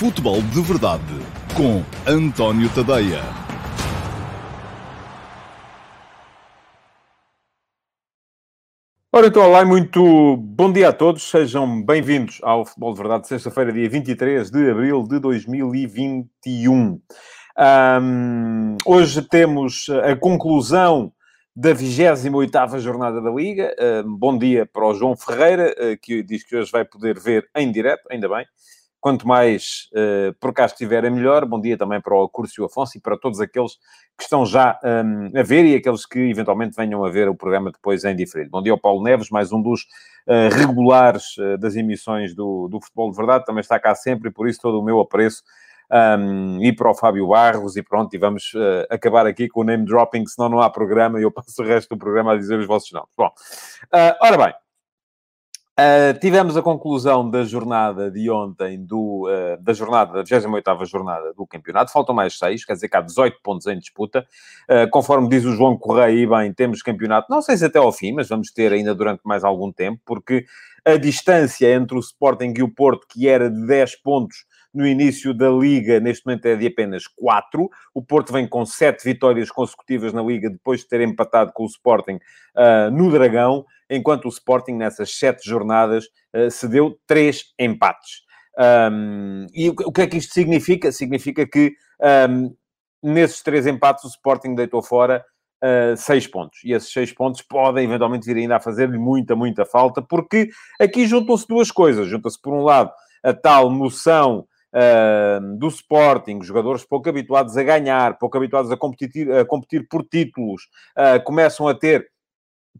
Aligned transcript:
Futebol 0.00 0.40
de 0.40 0.62
Verdade 0.62 1.04
com 1.54 1.82
António 2.10 2.70
Tadeia. 2.74 3.20
Ora, 9.12 9.26
então, 9.26 9.42
olá, 9.42 9.62
muito 9.62 10.38
bom 10.38 10.72
dia 10.72 10.88
a 10.88 10.92
todos. 10.94 11.24
Sejam 11.24 11.82
bem-vindos 11.82 12.38
ao 12.42 12.64
Futebol 12.64 12.94
de 12.94 12.98
Verdade, 12.98 13.28
sexta-feira, 13.28 13.70
dia 13.74 13.90
23 13.90 14.50
de 14.50 14.70
abril 14.70 15.02
de 15.02 15.18
2021. 15.18 16.98
Um, 18.02 18.76
hoje 18.86 19.20
temos 19.20 19.86
a 20.02 20.16
conclusão 20.16 21.12
da 21.54 21.74
28ª 21.74 22.78
jornada 22.78 23.20
da 23.20 23.30
Liga. 23.30 23.76
Um, 23.78 24.16
bom 24.16 24.38
dia 24.38 24.64
para 24.64 24.86
o 24.86 24.94
João 24.94 25.14
Ferreira, 25.14 25.74
uh, 25.78 25.98
que 26.00 26.22
diz 26.22 26.42
que 26.42 26.56
hoje 26.56 26.72
vai 26.72 26.86
poder 26.86 27.20
ver 27.20 27.50
em 27.54 27.70
direto, 27.70 28.06
ainda 28.10 28.30
bem. 28.30 28.46
Quanto 29.00 29.26
mais 29.26 29.88
uh, 29.94 30.34
por 30.38 30.52
cá 30.52 30.66
estiver, 30.66 31.04
é 31.04 31.10
melhor. 31.10 31.46
Bom 31.46 31.58
dia 31.58 31.78
também 31.78 32.00
para 32.00 32.14
o 32.14 32.28
Curcio 32.28 32.66
Afonso 32.66 32.98
e 32.98 33.00
para 33.00 33.16
todos 33.16 33.40
aqueles 33.40 33.76
que 34.16 34.24
estão 34.24 34.44
já 34.44 34.78
um, 34.84 35.38
a 35.38 35.42
ver 35.42 35.64
e 35.64 35.74
aqueles 35.74 36.04
que 36.04 36.18
eventualmente 36.18 36.76
venham 36.76 37.02
a 37.02 37.10
ver 37.10 37.26
o 37.26 37.34
programa 37.34 37.72
depois 37.72 38.04
em 38.04 38.14
diferido. 38.14 38.50
Bom 38.50 38.62
dia 38.62 38.72
ao 38.72 38.78
Paulo 38.78 39.02
Neves, 39.02 39.30
mais 39.30 39.52
um 39.52 39.62
dos 39.62 39.82
uh, 40.26 40.54
regulares 40.54 41.36
uh, 41.38 41.56
das 41.56 41.76
emissões 41.76 42.34
do, 42.34 42.68
do 42.68 42.78
Futebol 42.78 43.10
de 43.10 43.16
Verdade. 43.16 43.46
Também 43.46 43.62
está 43.62 43.80
cá 43.80 43.94
sempre 43.94 44.28
e 44.28 44.32
por 44.32 44.46
isso 44.46 44.60
todo 44.60 44.78
o 44.78 44.84
meu 44.84 45.00
apreço. 45.00 45.42
Um, 45.90 46.62
e 46.62 46.72
para 46.72 46.90
o 46.90 46.94
Fábio 46.94 47.26
Barros, 47.26 47.76
e 47.76 47.82
pronto, 47.82 48.14
e 48.14 48.18
vamos 48.18 48.52
uh, 48.54 48.86
acabar 48.90 49.26
aqui 49.26 49.48
com 49.48 49.62
o 49.62 49.64
name 49.64 49.84
dropping, 49.84 50.24
senão 50.26 50.48
não 50.48 50.60
há 50.60 50.70
programa 50.70 51.18
e 51.18 51.24
eu 51.24 51.32
passo 51.32 51.62
o 51.62 51.66
resto 51.66 51.88
do 51.88 51.98
programa 51.98 52.34
a 52.34 52.36
dizer 52.36 52.58
os 52.58 52.66
vossos 52.66 52.92
nomes. 52.92 53.08
Bom, 53.16 53.26
uh, 53.26 54.14
ora 54.22 54.36
bem, 54.36 54.54
Uh, 55.80 56.12
tivemos 56.20 56.58
a 56.58 56.62
conclusão 56.62 57.30
da 57.30 57.42
jornada 57.42 58.10
de 58.10 58.30
ontem, 58.30 58.84
do, 58.84 59.26
uh, 59.26 59.56
da 59.62 59.72
jornada, 59.72 60.12
da 60.12 60.22
28ª 60.22 60.84
jornada 60.84 61.32
do 61.32 61.46
campeonato. 61.46 61.90
Faltam 61.90 62.14
mais 62.14 62.36
seis, 62.36 62.66
quer 62.66 62.74
dizer 62.74 62.90
que 62.90 62.98
há 62.98 63.00
18 63.00 63.38
pontos 63.42 63.66
em 63.66 63.78
disputa. 63.78 64.26
Uh, 64.68 64.90
conforme 64.90 65.26
diz 65.30 65.42
o 65.46 65.54
João 65.54 65.78
Correia, 65.78 66.28
bem, 66.28 66.52
temos 66.52 66.82
campeonato, 66.82 67.28
não 67.30 67.40
sei 67.40 67.56
se 67.56 67.64
até 67.64 67.78
ao 67.78 67.90
fim, 67.92 68.12
mas 68.12 68.28
vamos 68.28 68.52
ter 68.52 68.70
ainda 68.74 68.94
durante 68.94 69.22
mais 69.24 69.42
algum 69.42 69.72
tempo, 69.72 70.02
porque 70.04 70.44
a 70.84 70.98
distância 70.98 71.74
entre 71.74 71.96
o 71.96 72.00
Sporting 72.00 72.52
e 72.58 72.62
o 72.62 72.68
Porto, 72.68 73.06
que 73.08 73.26
era 73.26 73.50
de 73.50 73.66
10 73.66 74.02
pontos 74.02 74.44
no 74.72 74.86
início 74.86 75.34
da 75.34 75.50
Liga, 75.50 76.00
neste 76.00 76.26
momento 76.26 76.46
é 76.46 76.56
de 76.56 76.66
apenas 76.66 77.06
4. 77.06 77.68
O 77.94 78.02
Porto 78.02 78.32
vem 78.32 78.46
com 78.48 78.64
7 78.64 79.04
vitórias 79.04 79.50
consecutivas 79.50 80.12
na 80.12 80.22
Liga, 80.22 80.48
depois 80.48 80.80
de 80.80 80.88
ter 80.88 81.00
empatado 81.00 81.52
com 81.52 81.64
o 81.64 81.66
Sporting 81.66 82.18
no 82.92 83.10
Dragão 83.10 83.64
enquanto 83.90 84.26
o 84.26 84.28
Sporting, 84.28 84.74
nessas 84.74 85.18
sete 85.18 85.46
jornadas, 85.46 86.04
uh, 86.34 86.50
cedeu 86.50 86.98
três 87.06 87.52
empates. 87.58 88.22
Um, 88.92 89.46
e 89.52 89.68
o, 89.68 89.74
o, 89.86 89.92
que 89.92 90.02
é 90.02 90.06
que 90.06 90.16
isto 90.16 90.32
significa? 90.32 90.92
Significa 90.92 91.46
que 91.46 91.74
um, 92.30 92.54
nesses 93.02 93.42
três 93.42 93.66
empates 93.66 94.04
o 94.04 94.08
Sporting 94.08 94.54
deitou 94.54 94.82
fora 94.82 95.24
uh, 95.62 95.96
seis 95.96 96.26
pontos. 96.26 96.60
E 96.64 96.72
esses 96.72 96.92
seis 96.92 97.12
pontos 97.12 97.42
podem 97.42 97.84
eventualmente 97.84 98.26
vir 98.26 98.40
ainda 98.40 98.56
a 98.56 98.60
fazer-lhe 98.60 98.98
muita, 98.98 99.34
muita 99.34 99.64
falta, 99.64 100.00
porque 100.00 100.48
aqui 100.80 101.06
juntam-se 101.06 101.48
duas 101.48 101.70
coisas. 101.70 102.06
Junta-se, 102.06 102.40
por 102.40 102.54
um 102.54 102.62
lado, 102.62 102.92
a 103.22 103.34
tal 103.34 103.70
noção 103.70 104.46
Uh, 104.72 105.56
do 105.56 105.66
Sporting, 105.66 106.42
jogadores 106.42 106.84
pouco 106.84 107.08
habituados 107.08 107.56
a 107.56 107.62
ganhar, 107.64 108.16
pouco 108.18 108.36
habituados 108.36 108.70
a 108.70 108.76
competir, 108.76 109.28
a 109.32 109.44
competir 109.44 109.88
por 109.88 110.04
títulos, 110.04 110.68
uh, 110.96 111.20
começam 111.24 111.66
a 111.66 111.74
ter 111.74 112.08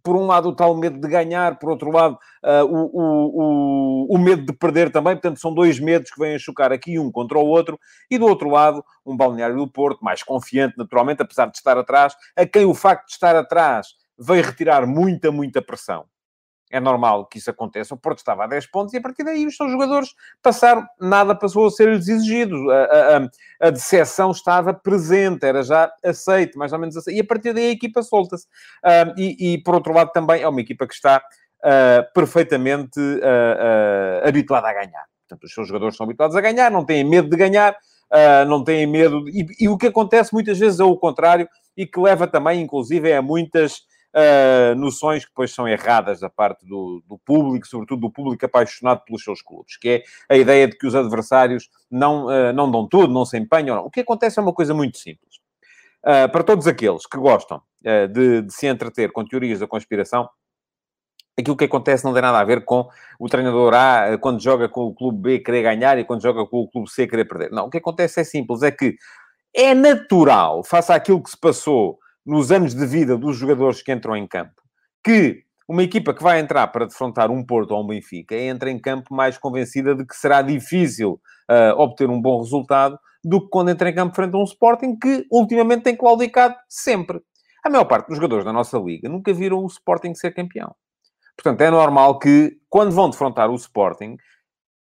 por 0.02 0.16
um 0.16 0.27
lado, 0.27 0.48
o 0.48 0.55
tal 0.55 0.74
medo 0.77 0.98
de 0.98 1.08
ganhar, 1.08 1.58
por 1.58 1.70
outro 1.70 1.91
lado, 1.91 2.18
uh, 2.44 2.64
o, 2.64 4.06
o, 4.06 4.14
o, 4.14 4.18
medo 4.18 4.46
de 4.46 4.52
perder 4.52 4.91
também. 4.91 5.14
Portanto, 5.14 5.41
são 5.41 5.52
dois 5.52 5.78
medos 5.78 6.11
que 6.11 6.18
vêm 6.18 6.34
a 6.34 6.38
chocar 6.38 6.72
aqui, 6.72 6.98
um 6.98 7.11
contra 7.11 7.38
o 7.38 7.46
outro. 7.46 7.78
E 8.11 8.18
do 8.18 8.27
outro 8.27 8.48
lado, 8.48 8.84
um 9.05 9.16
balneário 9.16 9.56
do 9.56 9.70
Porto, 9.70 10.02
mais 10.02 10.22
confiante, 10.22 10.78
naturalmente, 10.78 11.22
apesar 11.22 11.46
de 11.46 11.56
estar 11.56 11.77
atrás, 11.77 12.14
a 12.36 12.46
quem 12.46 12.64
o 12.64 12.74
facto 12.74 13.06
de 13.06 13.12
estar 13.12 13.36
atrás 13.36 13.89
veio 14.18 14.42
retirar 14.42 14.86
muita, 14.86 15.30
muita 15.30 15.61
pressão 15.61 16.06
é 16.70 16.79
normal 16.79 17.27
que 17.27 17.39
isso 17.39 17.51
aconteça. 17.51 17.95
O 17.95 17.98
Porto 17.98 18.19
estava 18.19 18.45
a 18.45 18.47
10 18.47 18.67
pontos 18.69 18.95
e 18.95 18.98
a 18.98 19.01
partir 19.01 19.25
daí 19.25 19.45
os 19.45 19.57
seus 19.57 19.73
jogadores 19.73 20.14
passaram, 20.41 20.86
nada 21.01 21.35
passou 21.35 21.67
a 21.67 21.70
ser-lhes 21.70 22.08
exigido. 22.08 22.70
A, 22.70 22.85
a, 22.85 23.67
a, 23.67 23.70
decepção 23.70 24.31
estava 24.31 24.73
presente, 24.73 25.45
era 25.45 25.63
já 25.64 25.92
aceito, 26.05 26.57
mais 26.57 26.73
ou 26.73 26.79
menos 26.79 26.97
aceito. 26.97 27.17
E 27.17 27.20
a 27.20 27.25
partir 27.25 27.53
daí 27.53 27.67
a 27.67 27.73
equipa 27.73 28.03
solta-se. 28.03 28.47
Uh, 28.85 29.13
e, 29.19 29.55
e, 29.55 29.63
por 29.63 29.75
outro 29.75 29.92
lado, 29.92 30.13
também 30.13 30.42
é 30.42 30.48
uma 30.48 30.61
equipa 30.61 30.86
que 30.86 30.95
está 30.95 31.19
uh, 31.19 32.13
perfeitamente 32.14 33.01
uh, 33.01 34.29
habituada 34.29 34.69
a 34.69 34.73
ganhar. 34.73 35.05
Portanto, 35.29 35.45
os 35.45 35.53
seus 35.53 35.67
jogadores 35.67 35.97
são 35.97 36.05
habituados 36.05 36.36
a 36.36 36.41
ganhar, 36.41 36.70
não 36.70 36.85
têm 36.85 37.05
medo 37.05 37.29
de 37.29 37.36
ganhar, 37.36 37.77
não 38.48 38.64
têm 38.64 38.85
medo. 38.85 39.29
E, 39.29 39.47
e 39.61 39.69
o 39.69 39.79
que 39.79 39.86
acontece 39.86 40.33
muitas 40.33 40.59
vezes 40.59 40.80
é 40.80 40.85
o 40.85 40.97
contrário 40.97 41.48
e 41.77 41.86
que 41.86 42.01
leva 42.01 42.27
também, 42.27 42.61
inclusive, 42.61 43.13
a 43.13 43.23
muitas 43.23 43.83
uh, 44.15 44.75
noções 44.75 45.25
que 45.25 45.31
depois 45.31 45.53
são 45.53 45.69
erradas 45.69 46.21
da 46.21 46.29
parte 46.29 46.67
do, 46.67 47.03
do, 47.07 47.19
público, 47.19 47.67
sobretudo 47.67 48.01
do 48.01 48.11
público 48.11 48.45
apaixonado 48.45 49.03
pelos 49.05 49.23
seus 49.23 49.43
clubes, 49.43 49.77
que 49.77 49.89
é 49.89 50.03
a 50.29 50.37
ideia 50.37 50.69
de 50.69 50.77
que 50.77 50.87
os 50.87 50.95
adversários 50.95 51.69
não, 51.91 52.27
uh, 52.27 52.53
não 52.53 52.71
dão 52.71 52.87
tudo, 52.89 53.13
não 53.13 53.25
se 53.25 53.39
empenham. 53.39 53.77
Não. 53.77 53.85
O 53.85 53.91
que 53.91 54.01
acontece 54.01 54.39
é 54.39 54.43
uma 54.43 54.53
coisa 54.53 54.75
muito 54.75 54.98
simples. 54.98 55.37
Uh, 56.05 56.31
para 56.31 56.43
todos 56.43 56.67
aqueles 56.67 57.07
que 57.07 57.19
gostam 57.19 57.61
de, 57.83 58.43
de 58.43 58.53
se 58.53 58.67
entreter 58.67 59.11
com 59.11 59.25
teorias 59.25 59.59
da 59.61 59.67
conspiração, 59.67 60.29
aquilo 61.39 61.57
que 61.57 61.65
acontece 61.65 62.05
não 62.05 62.13
tem 62.13 62.21
nada 62.21 62.39
a 62.39 62.45
ver 62.45 62.63
com 62.63 62.87
o 63.19 63.27
treinador 63.27 63.73
A, 63.73 64.19
quando 64.19 64.42
joga 64.42 64.69
com 64.69 64.83
o 64.83 64.95
clube 64.95 65.19
B, 65.19 65.39
querer 65.39 65.63
ganhar 65.63 65.98
e 65.98 66.05
quando 66.05 66.23
joga 66.23 66.45
com 66.45 66.59
o 66.59 66.69
clube 66.69 66.91
C, 66.91 67.07
querer 67.07 67.25
perder. 67.25 67.51
Não, 67.51 67.67
o 67.67 67.71
que 67.71 67.79
acontece 67.79 68.21
é 68.21 68.25
simples, 68.25 68.63
é 68.63 68.71
que 68.71 68.97
é 69.55 69.75
natural, 69.75 70.63
face 70.63 70.92
àquilo 70.92 71.23
que 71.23 71.31
se 71.31 71.39
passou 71.39 71.98
nos 72.25 72.53
anos 72.53 72.75
de 72.75 72.86
vida 72.86 73.17
dos 73.17 73.36
jogadores 73.36 73.83
que 73.83 73.92
entram 73.92 74.17
em 74.17 74.27
campo, 74.27 74.63
que 75.03 75.45
uma 75.69 75.85
equipa 75.85 76.13
que 76.13 76.23
vai 76.23 76.41
entrar 76.41 76.67
para 76.69 76.86
defrontar 76.86 77.31
um 77.31 77.45
Porto 77.45 77.70
ou 77.70 77.83
um 77.83 77.86
Benfica 77.86 78.35
entra 78.35 78.70
em 78.70 78.79
campo 78.79 79.14
mais 79.14 79.39
convencida 79.39 79.95
de 79.95 80.05
que 80.05 80.17
será 80.17 80.42
difícil 80.42 81.20
uh, 81.48 81.79
obter 81.79 82.11
um 82.11 82.20
bom 82.20 82.41
resultado 82.41 82.98
do 83.25 83.41
que 83.41 83.48
quando 83.51 83.70
entra 83.70 83.89
em 83.89 83.95
campo 83.95 84.14
frente 84.14 84.35
a 84.35 84.39
um 84.39 84.45
Sporting 84.45 84.98
que 84.98 85.27
ultimamente 85.30 85.83
tem 85.85 85.97
claudicado 85.97 86.57
sempre. 86.69 87.20
A 87.64 87.70
maior 87.70 87.85
parte 87.85 88.09
dos 88.09 88.17
jogadores 88.17 88.45
da 88.45 88.53
nossa 88.53 88.79
liga 88.79 89.09
nunca 89.09 89.33
viram 89.33 89.63
o 89.63 89.67
Sporting 89.67 90.14
ser 90.14 90.33
campeão. 90.33 90.75
Portanto, 91.36 91.61
é 91.61 91.70
normal 91.70 92.19
que, 92.19 92.59
quando 92.69 92.91
vão 92.91 93.09
defrontar 93.09 93.48
o 93.48 93.55
Sporting, 93.55 94.17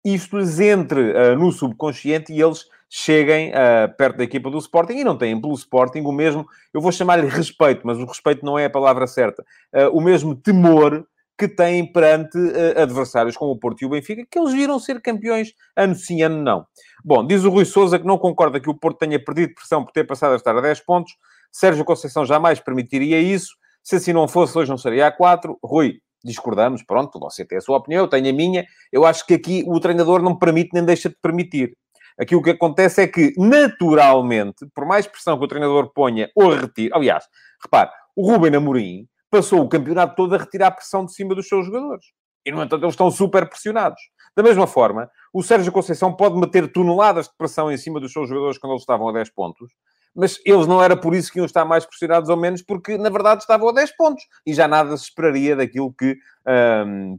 isto 0.05 0.37
lhes 0.37 0.59
entre 0.59 1.13
uh, 1.13 1.39
no 1.39 1.53
subconsciente 1.53 2.33
e 2.33 2.43
eles 2.43 2.65
cheguem 2.95 3.51
uh, 3.53 3.97
perto 3.97 4.19
da 4.19 4.25
equipa 4.25 4.51
do 4.51 4.59
Sporting 4.59 4.99
e 4.99 5.05
não 5.05 5.17
têm 5.17 5.41
pelo 5.41 5.55
Sporting 5.55 6.01
o 6.01 6.13
mesmo, 6.13 6.45
eu 6.75 6.81
vou 6.81 6.93
chamar-lhe 6.93 7.27
respeito, 7.27 7.87
mas 7.87 7.97
o 7.97 8.05
respeito 8.05 8.45
não 8.45 8.59
é 8.59 8.67
a 8.67 8.71
palavra 8.71 9.07
certa, 9.07 9.43
uh, 9.75 9.97
o 9.97 9.99
mesmo 9.99 10.37
temor 10.37 11.03
que 11.39 11.49
têm 11.49 11.91
perante 11.91 12.37
uh, 12.37 12.83
adversários 12.83 13.35
como 13.35 13.53
o 13.53 13.59
Porto 13.59 13.81
e 13.81 13.87
o 13.87 13.89
Benfica, 13.89 14.27
que 14.31 14.39
eles 14.39 14.53
viram 14.53 14.79
ser 14.79 15.01
campeões 15.01 15.55
ano 15.75 15.95
sim, 15.95 16.21
ano 16.21 16.43
não. 16.43 16.67
Bom, 17.03 17.27
diz 17.27 17.45
o 17.45 17.51
Rui 17.51 17.65
Souza 17.65 17.99
que 17.99 18.07
não 18.07 18.19
concorda 18.19 18.61
que 18.61 18.69
o 18.69 18.75
Porto 18.75 18.99
tenha 18.99 19.19
perdido 19.19 19.55
pressão 19.55 19.83
por 19.83 19.93
ter 19.93 20.05
passado 20.05 20.35
a 20.35 20.37
estar 20.37 20.55
a 20.55 20.61
10 20.61 20.81
pontos. 20.81 21.15
Sérgio 21.51 21.87
Conceição 21.87 22.27
jamais 22.27 22.61
permitiria 22.61 23.19
isso. 23.19 23.55
Se 23.83 23.97
assim 23.97 24.13
não 24.13 24.29
fosse, 24.29 24.57
hoje 24.57 24.71
não 24.71 24.77
seria 24.77 25.07
a 25.07 25.11
4. 25.11 25.59
Rui, 25.65 25.99
discordamos, 26.23 26.83
pronto, 26.83 27.19
você 27.19 27.43
tem 27.43 27.57
a 27.57 27.61
sua 27.63 27.79
opinião, 27.79 28.05
eu 28.05 28.09
tenho 28.09 28.29
a 28.29 28.33
minha. 28.33 28.67
Eu 28.93 29.07
acho 29.07 29.27
que 29.27 29.33
aqui 29.33 29.65
o 29.67 29.81
treinador 29.81 30.23
não 30.23 30.39
permite 30.39 30.71
nem 30.75 30.85
deixa 30.85 31.09
de 31.09 31.17
permitir. 31.21 31.75
Aqui 32.21 32.37
o 32.37 32.43
que 32.43 32.51
acontece 32.51 33.03
é 33.03 33.07
que, 33.07 33.33
naturalmente, 33.37 34.67
por 34.75 34.87
mais 34.87 35.07
pressão 35.07 35.39
que 35.39 35.45
o 35.45 35.49
treinador 35.49 35.93
ponha 35.93 36.31
ou 36.35 36.51
retire... 36.51 36.91
Aliás, 36.93 37.25
repare, 37.63 37.91
o 38.15 38.31
Ruben 38.31 38.57
Amorim 38.57 39.07
passou 39.31 39.61
o 39.63 39.69
campeonato 39.69 40.15
todo 40.15 40.35
a 40.35 40.39
retirar 40.39 40.73
pressão 40.73 41.05
de 41.07 41.15
cima 41.15 41.35
dos 41.35 41.49
seus 41.49 41.67
jogadores. 41.67 42.07
E, 42.45 42.51
no 42.51 42.63
entanto, 42.63 42.85
eles 42.85 42.95
estão 42.95 43.11
super 43.11 43.49
pressionados. 43.49 44.01
Da 44.37 44.43
mesma 44.43 44.67
forma, 44.67 45.11
o 45.33 45.43
Sérgio 45.43 45.71
Conceição 45.71 46.13
pode 46.13 46.37
meter 46.37 46.71
toneladas 46.73 47.27
de 47.27 47.37
pressão 47.37 47.71
em 47.71 47.77
cima 47.77 48.01
dos 48.01 48.13
seus 48.13 48.29
jogadores 48.29 48.59
quando 48.59 48.73
eles 48.73 48.83
estavam 48.83 49.09
a 49.09 49.13
10 49.13 49.31
pontos, 49.31 49.71
mas 50.15 50.41
eles 50.45 50.67
não 50.67 50.83
era 50.83 50.97
por 50.97 51.15
isso 51.15 51.31
que 51.33 51.39
iam 51.39 51.47
estar 51.47 51.65
mais 51.65 51.87
pressionados 51.87 52.29
ou 52.29 52.37
menos, 52.37 52.61
porque, 52.63 52.99
na 52.99 53.09
verdade, 53.09 53.43
estavam 53.43 53.69
a 53.69 53.73
10 53.73 53.97
pontos. 53.97 54.25
E 54.45 54.53
já 54.53 54.67
nada 54.67 54.97
se 54.97 55.05
esperaria 55.05 55.55
daquilo 55.55 55.95
que 55.95 56.17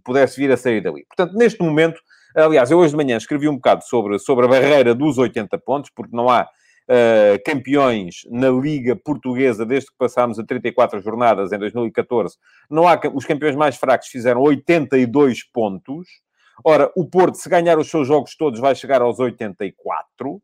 pudesse 0.03 0.39
vir 0.39 0.51
a 0.51 0.57
sair 0.57 0.81
dali. 0.81 1.05
Portanto, 1.05 1.35
neste 1.37 1.63
momento, 1.63 1.99
Aliás, 2.35 2.71
eu 2.71 2.79
hoje 2.79 2.91
de 2.91 2.97
manhã 2.97 3.17
escrevi 3.17 3.47
um 3.47 3.55
bocado 3.55 3.83
sobre, 3.83 4.17
sobre 4.17 4.45
a 4.45 4.47
barreira 4.47 4.95
dos 4.95 5.17
80 5.17 5.57
pontos, 5.59 5.91
porque 5.95 6.15
não 6.15 6.29
há 6.29 6.43
uh, 6.43 7.43
campeões 7.45 8.21
na 8.29 8.49
Liga 8.49 8.95
Portuguesa 8.95 9.65
desde 9.65 9.91
que 9.91 9.97
passámos 9.97 10.39
a 10.39 10.43
34 10.43 10.99
jornadas 11.01 11.51
em 11.51 11.59
2014. 11.59 12.35
Não 12.69 12.87
há, 12.87 12.99
os 13.13 13.25
campeões 13.25 13.55
mais 13.55 13.77
fracos 13.77 14.07
fizeram 14.07 14.41
82 14.41 15.43
pontos. 15.51 16.07
Ora, 16.63 16.91
o 16.95 17.07
Porto, 17.07 17.35
se 17.35 17.49
ganhar 17.49 17.77
os 17.77 17.89
seus 17.89 18.07
jogos 18.07 18.35
todos, 18.35 18.59
vai 18.59 18.75
chegar 18.75 19.01
aos 19.01 19.19
84. 19.19 20.41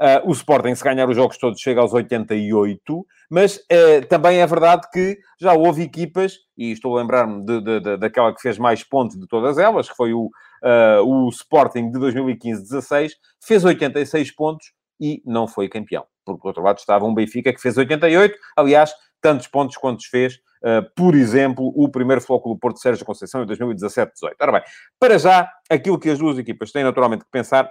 Uh, 0.00 0.30
o 0.30 0.32
Sporting, 0.32 0.74
se 0.76 0.84
ganhar 0.84 1.08
os 1.08 1.16
jogos 1.16 1.36
todos, 1.38 1.60
chega 1.60 1.80
aos 1.80 1.92
88, 1.92 3.06
mas 3.28 3.56
uh, 3.56 4.06
também 4.08 4.40
é 4.40 4.46
verdade 4.46 4.88
que 4.92 5.18
já 5.40 5.54
houve 5.54 5.82
equipas, 5.82 6.36
e 6.56 6.70
estou 6.70 6.96
a 6.96 7.00
lembrar-me 7.00 7.44
de, 7.44 7.60
de, 7.60 7.80
de, 7.80 7.96
daquela 7.96 8.32
que 8.32 8.40
fez 8.40 8.58
mais 8.58 8.84
pontos 8.84 9.18
de 9.18 9.26
todas 9.26 9.58
elas, 9.58 9.88
que 9.90 9.96
foi 9.96 10.12
o, 10.12 10.26
uh, 10.62 11.02
o 11.04 11.28
Sporting 11.30 11.90
de 11.90 11.98
2015-16, 11.98 13.10
fez 13.44 13.64
86 13.64 14.30
pontos 14.36 14.72
e 15.00 15.20
não 15.26 15.48
foi 15.48 15.68
campeão. 15.68 16.04
Porque, 16.24 16.42
do 16.42 16.46
outro 16.46 16.62
lado, 16.62 16.78
estava 16.78 17.04
um 17.04 17.14
Benfica 17.14 17.52
que 17.52 17.60
fez 17.60 17.76
88, 17.76 18.36
aliás, 18.56 18.92
tantos 19.20 19.48
pontos 19.48 19.76
quantos 19.76 20.06
fez, 20.06 20.34
uh, 20.62 20.88
por 20.94 21.16
exemplo, 21.16 21.72
o 21.74 21.88
primeiro 21.88 22.20
Flóculo 22.20 22.56
Porto 22.56 22.78
Sérgio 22.78 23.04
Conceição 23.04 23.42
em 23.42 23.46
2017-18. 23.46 24.10
Ora 24.40 24.52
bem, 24.52 24.62
para 24.98 25.18
já, 25.18 25.50
aquilo 25.68 25.98
que 25.98 26.08
as 26.08 26.18
duas 26.18 26.38
equipas 26.38 26.70
têm 26.70 26.84
naturalmente 26.84 27.24
que 27.24 27.30
pensar 27.30 27.68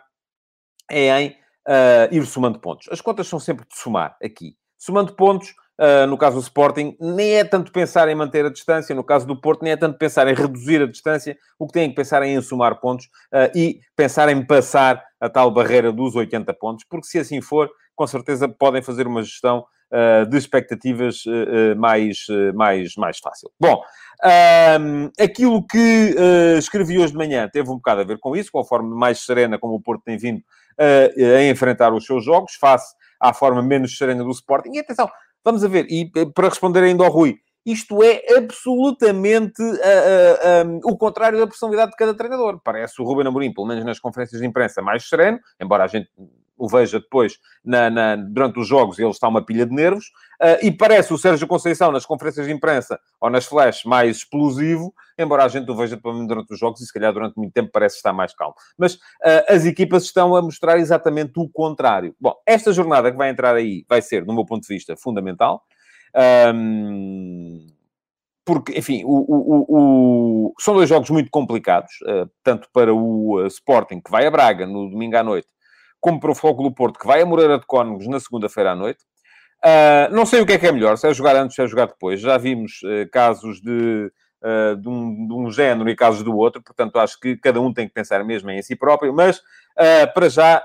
é 0.90 1.22
em 1.22 1.38
uh, 1.68 2.14
ir 2.14 2.25
somando 2.25 2.60
pontos. 2.60 2.88
As 2.90 3.02
contas 3.02 3.28
são 3.28 3.40
sempre 3.40 3.66
de 3.68 3.78
somar 3.78 4.16
aqui. 4.24 4.56
Somando 4.78 5.14
pontos, 5.14 5.54
Uh, 5.80 6.08
no 6.08 6.18
caso 6.18 6.38
do 6.38 6.42
Sporting, 6.42 6.98
nem 7.00 7.36
é 7.36 7.44
tanto 7.44 7.72
pensar 7.72 8.10
em 8.10 8.16
manter 8.16 8.44
a 8.44 8.50
distância, 8.50 8.96
no 8.96 9.04
caso 9.04 9.28
do 9.28 9.40
Porto, 9.40 9.62
nem 9.62 9.74
é 9.74 9.78
tanto 9.78 9.96
pensar 9.96 10.28
em 10.28 10.34
reduzir 10.34 10.81
a 10.81 10.88
distância, 10.88 11.38
o 11.60 11.68
que 11.68 11.74
tem 11.74 11.88
que 11.88 11.96
pensar 11.96 12.24
é 12.24 12.30
em 12.30 12.42
somar 12.42 12.80
pontos 12.80 13.06
uh, 13.06 13.56
e 13.56 13.80
pensar 13.96 14.28
em 14.30 14.44
passar 14.44 15.06
a 15.22 15.30
tal 15.30 15.52
barreira 15.52 15.92
dos 15.92 16.16
80 16.16 16.52
pontos, 16.56 16.84
porque 16.90 17.06
se 17.06 17.19
assim 17.19 17.42
for, 17.42 17.69
com 17.96 18.08
certeza 18.08 18.50
podem 18.50 18.81
fazer 18.81 19.06
uma 19.06 19.22
gestão 19.22 19.68
de 20.30 20.38
expectativas 20.38 21.24
mais, 21.78 22.25
mais, 22.54 22.96
mais 22.98 23.19
fácil. 23.19 23.50
Bom, 23.58 23.81
aquilo 25.18 25.66
que 25.66 26.14
escrevi 26.58 27.00
hoje 27.00 27.14
de 27.14 27.18
manhã 27.18 27.48
teve 27.48 27.69
um 27.69 27.75
bocado 27.75 28.02
a 28.02 28.04
ver 28.04 28.19
com 28.19 28.36
isso, 28.36 28.52
conforme 28.52 28.94
mais 28.94 29.19
serena 29.19 29.58
como 29.58 29.75
o 29.75 29.81
Porto 29.81 30.04
tem 30.04 30.18
vindo 30.18 30.44
a 30.80 31.44
enfrentar 31.44 31.94
os 31.94 32.06
seus 32.06 32.24
jogos, 32.24 32.54
face 32.54 32.96
à 33.20 33.34
forma 33.34 33.62
menos 33.62 33.98
serena 33.98 34.24
do 34.24 34.32
Sporting. 34.32 34.72
E 34.74 34.80
atenção, 34.80 35.10
Vamos 35.48 35.64
a 35.64 35.70
ver, 35.70 35.88
e 35.90 36.12
eh, 36.14 36.26
para 36.36 36.50
responder 36.50 36.84
ainda 36.84 37.06
ao 37.06 37.10
Rui, 37.10 37.38
isto 37.66 38.04
é 38.04 38.22
absolutamente 38.36 39.62
uh, 39.62 40.66
uh, 40.66 40.68
um, 40.68 40.80
o 40.84 40.98
contrário 40.98 41.40
da 41.40 41.48
personalidade 41.48 41.92
de 41.92 41.96
cada 41.96 42.14
treinador. 42.14 42.60
Parece 42.62 43.02
o 43.02 43.06
Ruben 43.06 43.28
Amorim, 43.28 43.54
pelo 43.54 43.66
menos 43.66 43.86
nas 43.86 43.98
conferências 43.98 44.42
de 44.42 44.46
imprensa, 44.46 44.82
mais 44.82 45.08
sereno, 45.08 45.40
embora 45.58 45.86
a 45.86 45.88
gente 45.88 46.10
o 46.57 46.68
veja 46.68 47.00
depois 47.00 47.38
na, 47.63 47.89
na, 47.89 48.15
durante 48.15 48.59
os 48.59 48.68
jogos, 48.68 48.98
ele 48.98 49.09
está 49.09 49.27
uma 49.27 49.45
pilha 49.45 49.65
de 49.65 49.74
nervos, 49.74 50.06
uh, 50.42 50.65
e 50.65 50.71
parece 50.71 51.13
o 51.13 51.18
Sérgio 51.18 51.48
Conceição 51.48 51.92
nas 51.92 52.06
conferências 52.06 52.48
de 52.48 52.54
imprensa 52.54 53.00
ou 53.21 53.30
nas 53.30 53.45
flash 53.45 53.83
mais 53.86 54.18
explosivo, 54.18 54.94
embora 55.18 55.45
a 55.45 55.48
gente 55.48 55.69
o 55.69 55.75
veja 55.75 55.98
durante 55.98 56.54
os 56.54 56.59
jogos 56.59 56.81
e 56.81 56.86
se 56.86 56.94
calhar 56.94 57.13
durante 57.13 57.38
muito 57.38 57.54
tempo 57.54 57.69
parece 57.71 57.98
estar 57.98 58.13
mais 58.13 58.33
calmo. 58.33 58.56
Mas 58.77 58.95
uh, 58.95 59.45
as 59.50 59.65
equipas 59.65 60.04
estão 60.04 60.36
a 60.36 60.42
mostrar 60.42 60.77
exatamente 60.77 61.33
o 61.38 61.48
contrário. 61.50 62.15
Bom, 62.19 62.33
esta 62.45 62.74
jornada 62.74 63.12
que 63.12 63.18
vai 63.18 63.30
entrar 63.30 63.56
aí 63.56 63.86
vai 63.88 64.01
ser, 64.01 64.25
do 64.25 64.33
meu 64.33 64.45
ponto 64.45 64.68
de 64.68 64.74
vista, 64.74 64.95
fundamental. 64.98 65.63
Um, 66.54 67.68
porque, 68.48 68.80
enfim, 68.80 69.04
o, 69.04 69.09
o, 69.09 69.65
o, 69.68 70.54
são 70.57 70.74
dois 70.74 70.88
jogos 70.88 71.09
muito 71.09 71.30
complicados, 71.30 71.92
uh, 72.04 72.30
tanto 72.42 72.69
para 72.71 72.94
o 72.94 73.45
Sporting, 73.48 74.00
que 74.00 74.09
vai 74.09 74.25
a 74.25 74.31
Braga 74.31 74.65
no 74.65 74.89
domingo 74.89 75.18
à 75.18 75.24
noite, 75.24 75.50
como 76.00 76.20
para 76.20 76.32
o 76.32 76.54
do 76.64 76.72
Porto, 76.72 77.00
que 77.00 77.08
vai 77.08 77.22
a 77.22 77.26
Moreira 77.26 77.60
de 77.60 77.66
Cónegos 77.66 78.08
na 78.08 78.20
segunda-feira 78.20 78.72
à 78.72 78.76
noite. 78.76 79.04
Uh, 79.64 80.14
não 80.14 80.26
sei 80.26 80.40
o 80.42 80.46
que 80.46 80.54
é 80.54 80.58
que 80.58 80.68
é 80.68 80.72
melhor, 80.72 80.98
se 80.98 81.08
é 81.08 81.14
jogar 81.14 81.36
antes, 81.36 81.56
se 81.56 81.62
é 81.62 81.68
jogar 81.68 81.88
depois. 81.88 82.20
Já 82.20 82.38
vimos 82.38 82.80
uh, 82.84 83.10
casos 83.12 83.60
de, 83.60 84.12
uh, 84.44 84.76
de, 84.76 84.88
um, 84.88 85.28
de, 85.28 85.34
um, 85.34 85.52
género 85.52 85.90
e 85.90 85.96
casos 85.96 86.24
do 86.24 86.36
outro, 86.36 86.62
portanto, 86.62 86.98
acho 87.00 87.20
que 87.20 87.36
cada 87.38 87.60
um 87.60 87.74
tem 87.74 87.88
que 87.88 87.94
pensar 87.94 88.24
mesmo 88.24 88.52
em 88.52 88.62
si 88.62 88.76
próprio. 88.76 89.14
Mas, 89.14 89.42
para 90.14 90.28
já, 90.28 90.64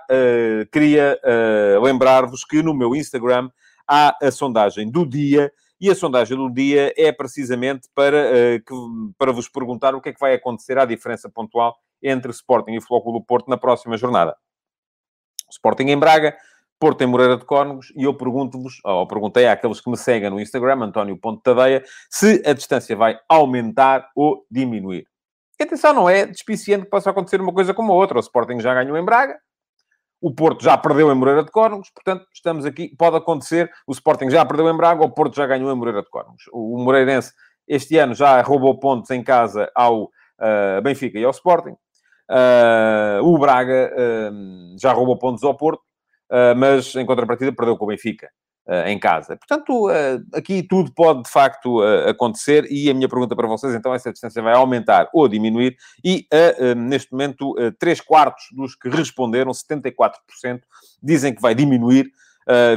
queria 0.73 1.20
lembrar-vos 1.82 2.44
que 2.46 2.62
no 2.62 2.73
meu 2.73 2.96
Instagram 2.96 3.50
há 3.87 4.17
a 4.23 4.31
sondagem 4.31 4.90
do 4.90 5.06
dia. 5.06 5.52
E 5.78 5.90
a 5.90 5.94
sondagem 5.94 6.37
do 6.37 6.49
dia 6.49 6.94
é 6.96 7.12
precisamente 7.12 7.88
para, 7.94 8.58
que, 8.61 8.75
para 9.19 9.32
vos 9.32 9.50
perguntar 9.50 9.94
o 9.94 10.00
que 10.00 10.08
é 10.08 10.12
que 10.14 10.20
vai 10.20 10.32
acontecer 10.32 10.78
à 10.78 10.87
diferença 10.87 11.28
pontual 11.28 11.76
entre 12.02 12.31
Sporting 12.31 12.73
e 12.73 12.81
Flóculo 12.81 13.19
do 13.19 13.25
Porto 13.25 13.50
na 13.50 13.58
próxima 13.58 13.99
jornada. 13.99 14.35
Sporting 15.52 15.84
em 15.84 15.99
Braga, 15.99 16.34
Porto 16.78 17.02
em 17.02 17.06
Moreira 17.06 17.37
de 17.37 17.44
Córnegos, 17.44 17.93
e 17.96 18.02
eu 18.02 18.14
pergunto-vos, 18.14 18.81
ou 18.84 19.06
perguntei 19.06 19.46
àqueles 19.46 19.81
que 19.81 19.88
me 19.88 19.96
seguem 19.96 20.31
no 20.31 20.40
Instagram, 20.40 20.82
António 20.82 21.19
Tadeia, 21.43 21.84
se 22.10 22.43
a 22.44 22.52
distância 22.52 22.96
vai 22.96 23.19
aumentar 23.28 24.10
ou 24.16 24.44
diminuir. 24.50 25.06
E 25.60 25.62
atenção, 25.62 25.93
não 25.93 26.10
é 26.10 26.26
despiciente 26.26 26.84
que 26.84 26.90
possa 26.90 27.10
acontecer 27.10 27.40
uma 27.40 27.52
coisa 27.52 27.72
como 27.72 27.93
a 27.93 27.94
outra. 27.94 28.19
O 28.19 28.20
Sporting 28.20 28.58
já 28.58 28.75
ganhou 28.75 28.96
em 28.96 29.04
Braga, 29.04 29.38
o 30.20 30.32
Porto 30.34 30.62
já 30.62 30.76
perdeu 30.76 31.10
em 31.12 31.14
Moreira 31.14 31.44
de 31.44 31.50
Córnegos, 31.50 31.90
portanto, 31.90 32.26
estamos 32.32 32.64
aqui, 32.64 32.94
pode 32.96 33.16
acontecer, 33.16 33.70
o 33.87 33.93
Sporting 33.93 34.31
já 34.31 34.44
perdeu 34.44 34.69
em 34.69 34.76
Braga, 34.76 35.04
o 35.04 35.10
Porto 35.10 35.37
já 35.37 35.46
ganhou 35.46 35.70
em 35.70 35.76
Moreira 35.76 36.02
de 36.02 36.08
Córnegos. 36.08 36.44
O 36.52 36.78
Moreirense, 36.78 37.32
este 37.69 37.96
ano, 37.99 38.14
já 38.14 38.40
roubou 38.40 38.78
pontos 38.78 39.10
em 39.10 39.22
casa 39.22 39.70
ao 39.75 40.04
uh, 40.04 40.82
Benfica 40.82 41.19
e 41.19 41.25
ao 41.25 41.31
Sporting. 41.31 41.76
Uh, 42.32 43.23
o 43.23 43.38
Braga 43.38 43.93
uh, 43.93 44.79
já 44.81 44.90
roubou 44.90 45.19
pontos 45.19 45.44
ao 45.44 45.55
Porto, 45.55 45.82
uh, 46.31 46.56
mas 46.56 46.94
em 46.96 47.05
contrapartida 47.05 47.52
perdeu 47.52 47.76
com 47.76 47.84
o 47.84 47.88
Benfica 47.88 48.31
em 48.87 48.96
casa. 48.96 49.37
Portanto, 49.37 49.88
aqui 50.32 50.62
tudo 50.62 50.94
pode 50.94 51.25
de 51.25 51.29
facto 51.29 51.82
acontecer 52.06 52.64
e 52.70 52.88
a 52.88 52.94
minha 52.94 53.08
pergunta 53.08 53.34
para 53.34 53.49
vocês 53.49 53.75
então 53.75 53.93
é 53.93 53.99
se 53.99 54.08
a 54.08 54.12
distância 54.12 54.40
vai 54.40 54.55
aumentar 54.55 55.11
ou 55.12 55.26
diminuir 55.26 55.75
e 56.05 56.29
neste 56.76 57.11
momento 57.11 57.56
3 57.81 58.00
quartos 58.02 58.44
dos 58.52 58.76
que 58.76 58.88
responderam, 58.88 59.50
74%, 59.50 60.61
dizem 61.02 61.35
que 61.35 61.43
vai 61.43 61.56
diminuir, 61.56 62.06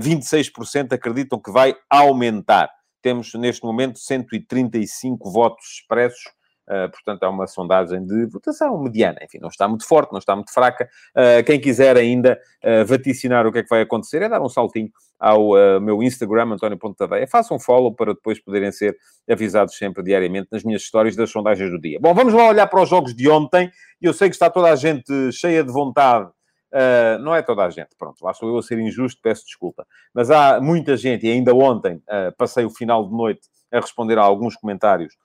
26% 0.02 0.92
acreditam 0.92 1.40
que 1.40 1.52
vai 1.52 1.76
aumentar. 1.88 2.68
Temos 3.04 3.36
neste 3.36 3.64
momento 3.64 4.00
135 4.00 5.32
votos 5.32 5.66
expressos 5.82 6.24
Uh, 6.68 6.90
portanto, 6.90 7.24
é 7.24 7.28
uma 7.28 7.48
sondagem 7.48 8.06
de 8.06 8.26
votação 8.26 8.82
mediana. 8.82 9.20
Enfim, 9.22 9.38
não 9.40 9.50
está 9.50 9.68
muito 9.68 9.88
forte, 9.88 10.12
não 10.12 10.20
está 10.20 10.36
muito 10.36 10.52
fraca. 10.54 10.90
Uh, 11.16 11.44
quem 11.46 11.60
quiser 11.60 11.96
ainda 11.96 12.40
uh, 12.64 12.86
vaticinar 12.86 13.46
o 13.46 13.52
que 13.52 13.60
é 13.60 13.64
que 13.64 13.70
vai 13.70 13.82
acontecer 13.82 14.22
é 14.22 14.30
dar 14.30 14.42
um 14.42 14.50
saltinho 14.50 14.90
ao 15.20 15.52
meu 15.80 16.04
Instagram, 16.04 16.54
António 16.54 16.78
Pontadeia. 16.78 17.26
Façam 17.26 17.56
um 17.56 17.60
follow 17.60 17.94
para 17.94 18.14
depois 18.14 18.38
poderem 18.40 18.72
ser 18.72 18.98
avisados 19.30 19.78
sempre 19.78 20.04
diariamente 20.04 20.50
nas 20.52 20.64
minhas 20.64 20.82
histórias 20.82 21.16
das 21.16 21.32
sondagens 21.32 21.72
do 21.72 21.80
dia. 21.80 22.00
Bom, 22.02 22.14
vamos 22.14 22.34
lá 22.34 22.50
olhar 22.50 22.68
para 22.68 22.82
os 22.82 22.90
jogos 22.90 23.16
de 23.16 23.30
ontem. 23.30 23.72
Eu 24.02 24.14
sei 24.14 24.28
que 24.28 24.36
está 24.36 24.50
toda 24.50 24.70
a 24.70 24.76
gente 24.76 25.32
cheia 25.32 25.64
de 25.64 25.72
vontade 25.72 26.30
Uh, 26.76 27.18
não 27.20 27.34
é 27.34 27.42
toda 27.42 27.64
a 27.64 27.70
gente, 27.70 27.96
pronto, 27.98 28.22
lá 28.22 28.34
sou 28.34 28.50
eu 28.50 28.58
a 28.58 28.62
ser 28.62 28.78
injusto, 28.80 29.22
peço 29.24 29.46
desculpa. 29.46 29.88
Mas 30.14 30.30
há 30.30 30.60
muita 30.60 30.98
gente, 30.98 31.26
e 31.26 31.32
ainda 31.32 31.56
ontem 31.56 31.96
uh, 31.96 32.36
passei 32.38 32.66
o 32.66 32.70
final 32.70 33.08
de 33.08 33.16
noite 33.16 33.48
a 33.72 33.80
responder 33.80 34.18
a 34.18 34.22
alguns 34.22 34.58
comentários 34.58 35.16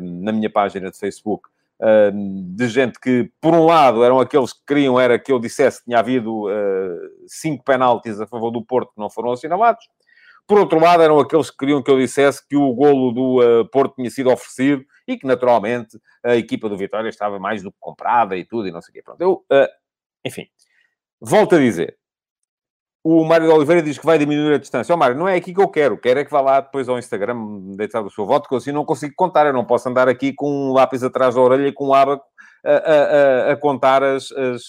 na 0.00 0.32
minha 0.32 0.50
página 0.50 0.90
de 0.90 0.98
Facebook, 0.98 1.48
uh, 1.80 2.54
de 2.54 2.68
gente 2.68 2.98
que, 3.00 3.30
por 3.40 3.54
um 3.54 3.64
lado, 3.64 4.04
eram 4.04 4.20
aqueles 4.20 4.52
que 4.52 4.60
queriam 4.66 4.98
era 4.98 5.18
que 5.18 5.32
eu 5.32 5.38
dissesse 5.38 5.78
que 5.78 5.86
tinha 5.86 5.98
havido 5.98 6.46
uh, 6.46 7.10
cinco 7.26 7.64
penaltis 7.64 8.20
a 8.20 8.26
favor 8.26 8.50
do 8.50 8.64
Porto 8.64 8.92
que 8.94 9.00
não 9.00 9.10
foram 9.10 9.32
assinalados. 9.32 9.84
Por 10.46 10.58
outro 10.58 10.80
lado, 10.80 11.02
eram 11.02 11.18
aqueles 11.18 11.50
que 11.50 11.58
queriam 11.58 11.82
que 11.82 11.90
eu 11.90 11.98
dissesse 11.98 12.46
que 12.48 12.56
o 12.56 12.72
golo 12.72 13.12
do 13.12 13.68
Porto 13.70 13.96
tinha 13.96 14.08
sido 14.10 14.30
oferecido 14.30 14.82
e 15.06 15.18
que, 15.18 15.26
naturalmente, 15.26 15.98
a 16.24 16.36
equipa 16.36 16.70
do 16.70 16.76
Vitória 16.76 17.10
estava 17.10 17.38
mais 17.38 17.62
do 17.62 17.70
que 17.70 17.76
comprada 17.78 18.34
e 18.34 18.46
tudo, 18.46 18.66
e 18.66 18.72
não 18.72 18.80
sei 18.80 18.92
o 18.92 18.94
quê. 18.94 19.02
Pronto, 19.02 19.20
eu, 19.20 19.44
enfim, 20.24 20.46
volto 21.20 21.54
a 21.54 21.58
dizer, 21.58 21.98
o 23.02 23.24
Mário 23.24 23.52
Oliveira 23.52 23.82
diz 23.82 23.98
que 23.98 24.04
vai 24.04 24.18
diminuir 24.18 24.54
a 24.54 24.58
distância. 24.58 24.92
Ó 24.92 24.96
oh, 24.96 24.98
Mário, 24.98 25.16
não 25.16 25.28
é 25.28 25.36
aqui 25.36 25.54
que 25.54 25.60
eu 25.60 25.68
quero. 25.68 25.96
Quero 25.96 26.20
é 26.20 26.24
que 26.24 26.30
vá 26.30 26.40
lá 26.40 26.60
depois 26.60 26.88
ao 26.88 26.98
Instagram 26.98 27.36
deitar 27.76 28.02
o 28.02 28.10
seu 28.10 28.26
voto, 28.26 28.48
que 28.48 28.54
eu 28.54 28.58
assim 28.58 28.72
não 28.72 28.84
consigo 28.84 29.14
contar. 29.16 29.46
Eu 29.46 29.52
não 29.52 29.64
posso 29.64 29.88
andar 29.88 30.08
aqui 30.08 30.32
com 30.32 30.50
um 30.50 30.72
lápis 30.72 31.02
atrás 31.02 31.34
da 31.34 31.40
orelha 31.40 31.68
e 31.68 31.72
com 31.72 31.88
um 31.88 31.94
abaco 31.94 32.24
a, 32.64 32.72
a, 32.72 33.50
a, 33.50 33.52
a 33.52 33.56
contar 33.56 34.02
as, 34.02 34.30
as, 34.32 34.62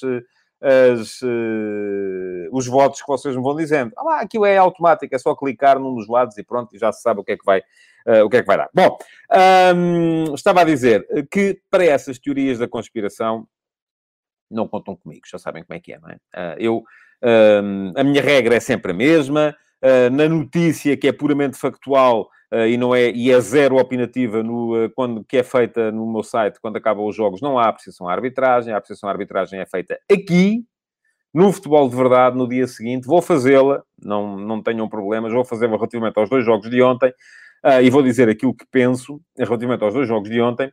as 0.62 1.21
uh, 1.21 2.50
os 2.51 2.67
votos 2.67 3.01
que 3.01 3.07
vocês 3.07 3.36
me 3.36 3.41
vão 3.41 3.55
dizendo. 3.55 3.91
Ah, 3.98 4.03
lá, 4.03 4.19
aquilo 4.21 4.45
é 4.45 4.57
automático, 4.57 5.13
é 5.13 5.17
só 5.17 5.36
clicar 5.36 5.79
num 5.79 5.95
dos 5.95 6.07
lados 6.07 6.38
e 6.38 6.43
pronto, 6.43 6.77
já 6.77 6.91
se 6.91 7.01
sabe 7.01 7.21
o 7.21 7.24
que 7.24 7.33
é 7.33 7.38
que 7.38 7.45
vai, 7.45 7.59
uh, 7.59 8.24
o 8.25 8.29
que 8.29 8.38
é 8.38 8.41
que 8.41 8.48
vai 8.48 8.57
dar. 8.57 8.69
Bom, 8.74 8.98
um, 9.75 10.33
estava 10.33 10.62
a 10.62 10.65
dizer 10.65 11.05
que 11.31 11.59
para 11.69 11.86
essas 11.86 12.19
teorias 12.19 12.59
da 12.59 12.67
conspiração 12.67 13.48
não 14.49 14.67
contam 14.67 14.95
comigo, 14.95 15.21
já 15.29 15.37
sabem 15.37 15.63
como 15.63 15.77
é 15.77 15.79
que 15.79 15.93
é, 15.93 15.99
não 15.99 16.09
é? 16.09 16.15
Uh, 16.15 16.55
eu 16.57 16.83
a 17.95 18.03
minha 18.03 18.21
regra 18.21 18.55
é 18.55 18.59
sempre 18.59 18.91
a 18.91 18.95
mesma. 18.95 19.55
Uh, 19.81 20.13
na 20.13 20.27
notícia 20.27 20.97
que 20.97 21.07
é 21.07 21.11
puramente 21.13 21.57
factual 21.57 22.29
uh, 22.51 22.67
e 22.67 22.75
não 22.75 22.93
é 22.93 23.11
e 23.11 23.31
é 23.31 23.39
zero 23.39 23.77
opinativa 23.77 24.43
no 24.43 24.89
quando 24.93 25.23
que 25.23 25.37
é 25.37 25.43
feita 25.43 25.89
no 25.89 26.11
meu 26.11 26.21
site 26.21 26.59
quando 26.59 26.75
acabam 26.75 27.07
os 27.07 27.15
jogos 27.15 27.41
não 27.41 27.57
há 27.57 27.69
apreciação 27.69 28.05
à 28.09 28.11
arbitragem 28.11 28.73
a 28.73 28.77
apreciação 28.77 29.07
à 29.07 29.13
arbitragem 29.13 29.57
é 29.57 29.65
feita 29.65 29.97
aqui 30.11 30.65
no 31.33 31.49
futebol 31.53 31.87
de 31.87 31.95
verdade 31.95 32.37
no 32.37 32.45
dia 32.45 32.67
seguinte 32.67 33.07
vou 33.07 33.21
fazê-la 33.21 33.81
não 34.03 34.35
não 34.37 34.61
tenham 34.61 34.89
problemas 34.89 35.31
vou 35.31 35.45
fazê-la 35.45 35.77
relativamente 35.77 36.19
aos 36.19 36.29
dois 36.29 36.43
jogos 36.43 36.69
de 36.69 36.81
ontem 36.81 37.13
e 37.81 37.89
vou 37.89 38.03
dizer 38.03 38.27
aquilo 38.27 38.53
que 38.53 38.65
penso 38.69 39.21
relativamente 39.37 39.81
aos 39.81 39.93
dois 39.93 40.09
jogos 40.09 40.29
de 40.29 40.41
ontem 40.41 40.69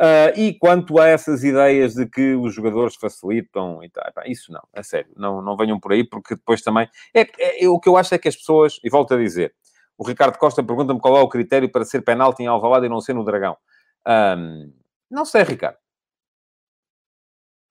Uh, 0.00 0.32
e 0.34 0.54
quanto 0.54 0.98
a 0.98 1.08
essas 1.08 1.44
ideias 1.44 1.92
de 1.92 2.06
que 2.06 2.34
os 2.34 2.54
jogadores 2.54 2.96
facilitam 2.96 3.84
e 3.84 3.90
tal, 3.90 4.10
isso 4.24 4.50
não, 4.50 4.62
é 4.72 4.82
sério, 4.82 5.12
não, 5.14 5.42
não 5.42 5.58
venham 5.58 5.78
por 5.78 5.92
aí, 5.92 6.02
porque 6.02 6.36
depois 6.36 6.62
também. 6.62 6.88
É, 7.12 7.20
é, 7.20 7.64
é, 7.64 7.68
o 7.68 7.78
que 7.78 7.86
eu 7.86 7.98
acho 7.98 8.14
é 8.14 8.18
que 8.18 8.26
as 8.26 8.34
pessoas, 8.34 8.80
e 8.82 8.88
volto 8.88 9.12
a 9.12 9.18
dizer, 9.18 9.54
o 9.98 10.06
Ricardo 10.06 10.38
Costa 10.38 10.64
pergunta-me 10.64 11.00
qual 11.00 11.18
é 11.18 11.20
o 11.20 11.28
critério 11.28 11.70
para 11.70 11.84
ser 11.84 12.00
penalti 12.00 12.42
em 12.42 12.46
Alvalade 12.46 12.86
e 12.86 12.88
não 12.88 13.02
ser 13.02 13.12
no 13.12 13.22
Dragão. 13.22 13.58
Um, 14.08 14.72
não 15.10 15.26
sei, 15.26 15.42
Ricardo. 15.42 15.76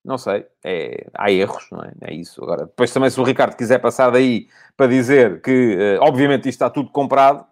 Não 0.06 0.18
sei. 0.18 0.46
É, 0.64 1.08
há 1.16 1.32
erros, 1.32 1.68
não 1.72 1.82
é? 1.82 1.94
É 2.02 2.14
isso. 2.14 2.44
Agora, 2.44 2.66
depois 2.68 2.94
também, 2.94 3.10
se 3.10 3.20
o 3.20 3.24
Ricardo 3.24 3.56
quiser 3.56 3.80
passar 3.80 4.12
daí 4.12 4.48
para 4.78 4.88
dizer 4.88 5.42
que, 5.42 5.98
uh, 6.00 6.04
obviamente, 6.04 6.42
isto 6.48 6.50
está 6.50 6.70
tudo 6.70 6.92
comprado, 6.92 7.44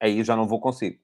aí 0.00 0.18
eu 0.18 0.24
já 0.24 0.36
não 0.36 0.46
vou 0.46 0.60
consigo. 0.60 0.98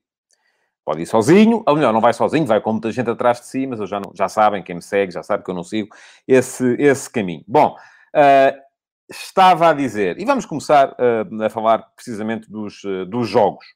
Pode 0.87 1.03
ir 1.03 1.07
sozinho, 1.07 1.65
ou 1.67 1.75
melhor, 1.75 1.93
não 1.93 2.01
vai 2.01 2.13
sozinho, 2.13 2.47
vai 2.47 2.61
com 2.61 2.71
muita 2.71 2.93
gente 2.93 3.11
atrás 3.11 3.41
de 3.41 3.47
si, 3.47 3.67
mas 3.67 3.81
eu 3.81 3.89
já, 3.89 3.99
não, 3.99 4.13
já 4.15 4.29
sabem, 4.29 4.63
quem 4.63 4.77
me 4.77 4.81
segue 4.83 5.13
já 5.13 5.21
sabe 5.21 5.43
que 5.43 5.51
eu 5.51 5.55
não 5.55 5.65
sigo 5.65 5.89
esse, 6.29 6.77
esse 6.79 7.11
caminho. 7.11 7.43
Bom, 7.45 7.77
uh, 8.15 8.57
estava 9.11 9.71
a 9.71 9.73
dizer, 9.73 10.17
e 10.17 10.25
vamos 10.25 10.47
começar 10.47 10.91
uh, 10.91 11.43
a 11.43 11.51
falar 11.51 11.79
precisamente 11.97 12.49
dos, 12.49 12.85
uh, 12.85 13.05
dos 13.05 13.29
jogos. 13.29 13.67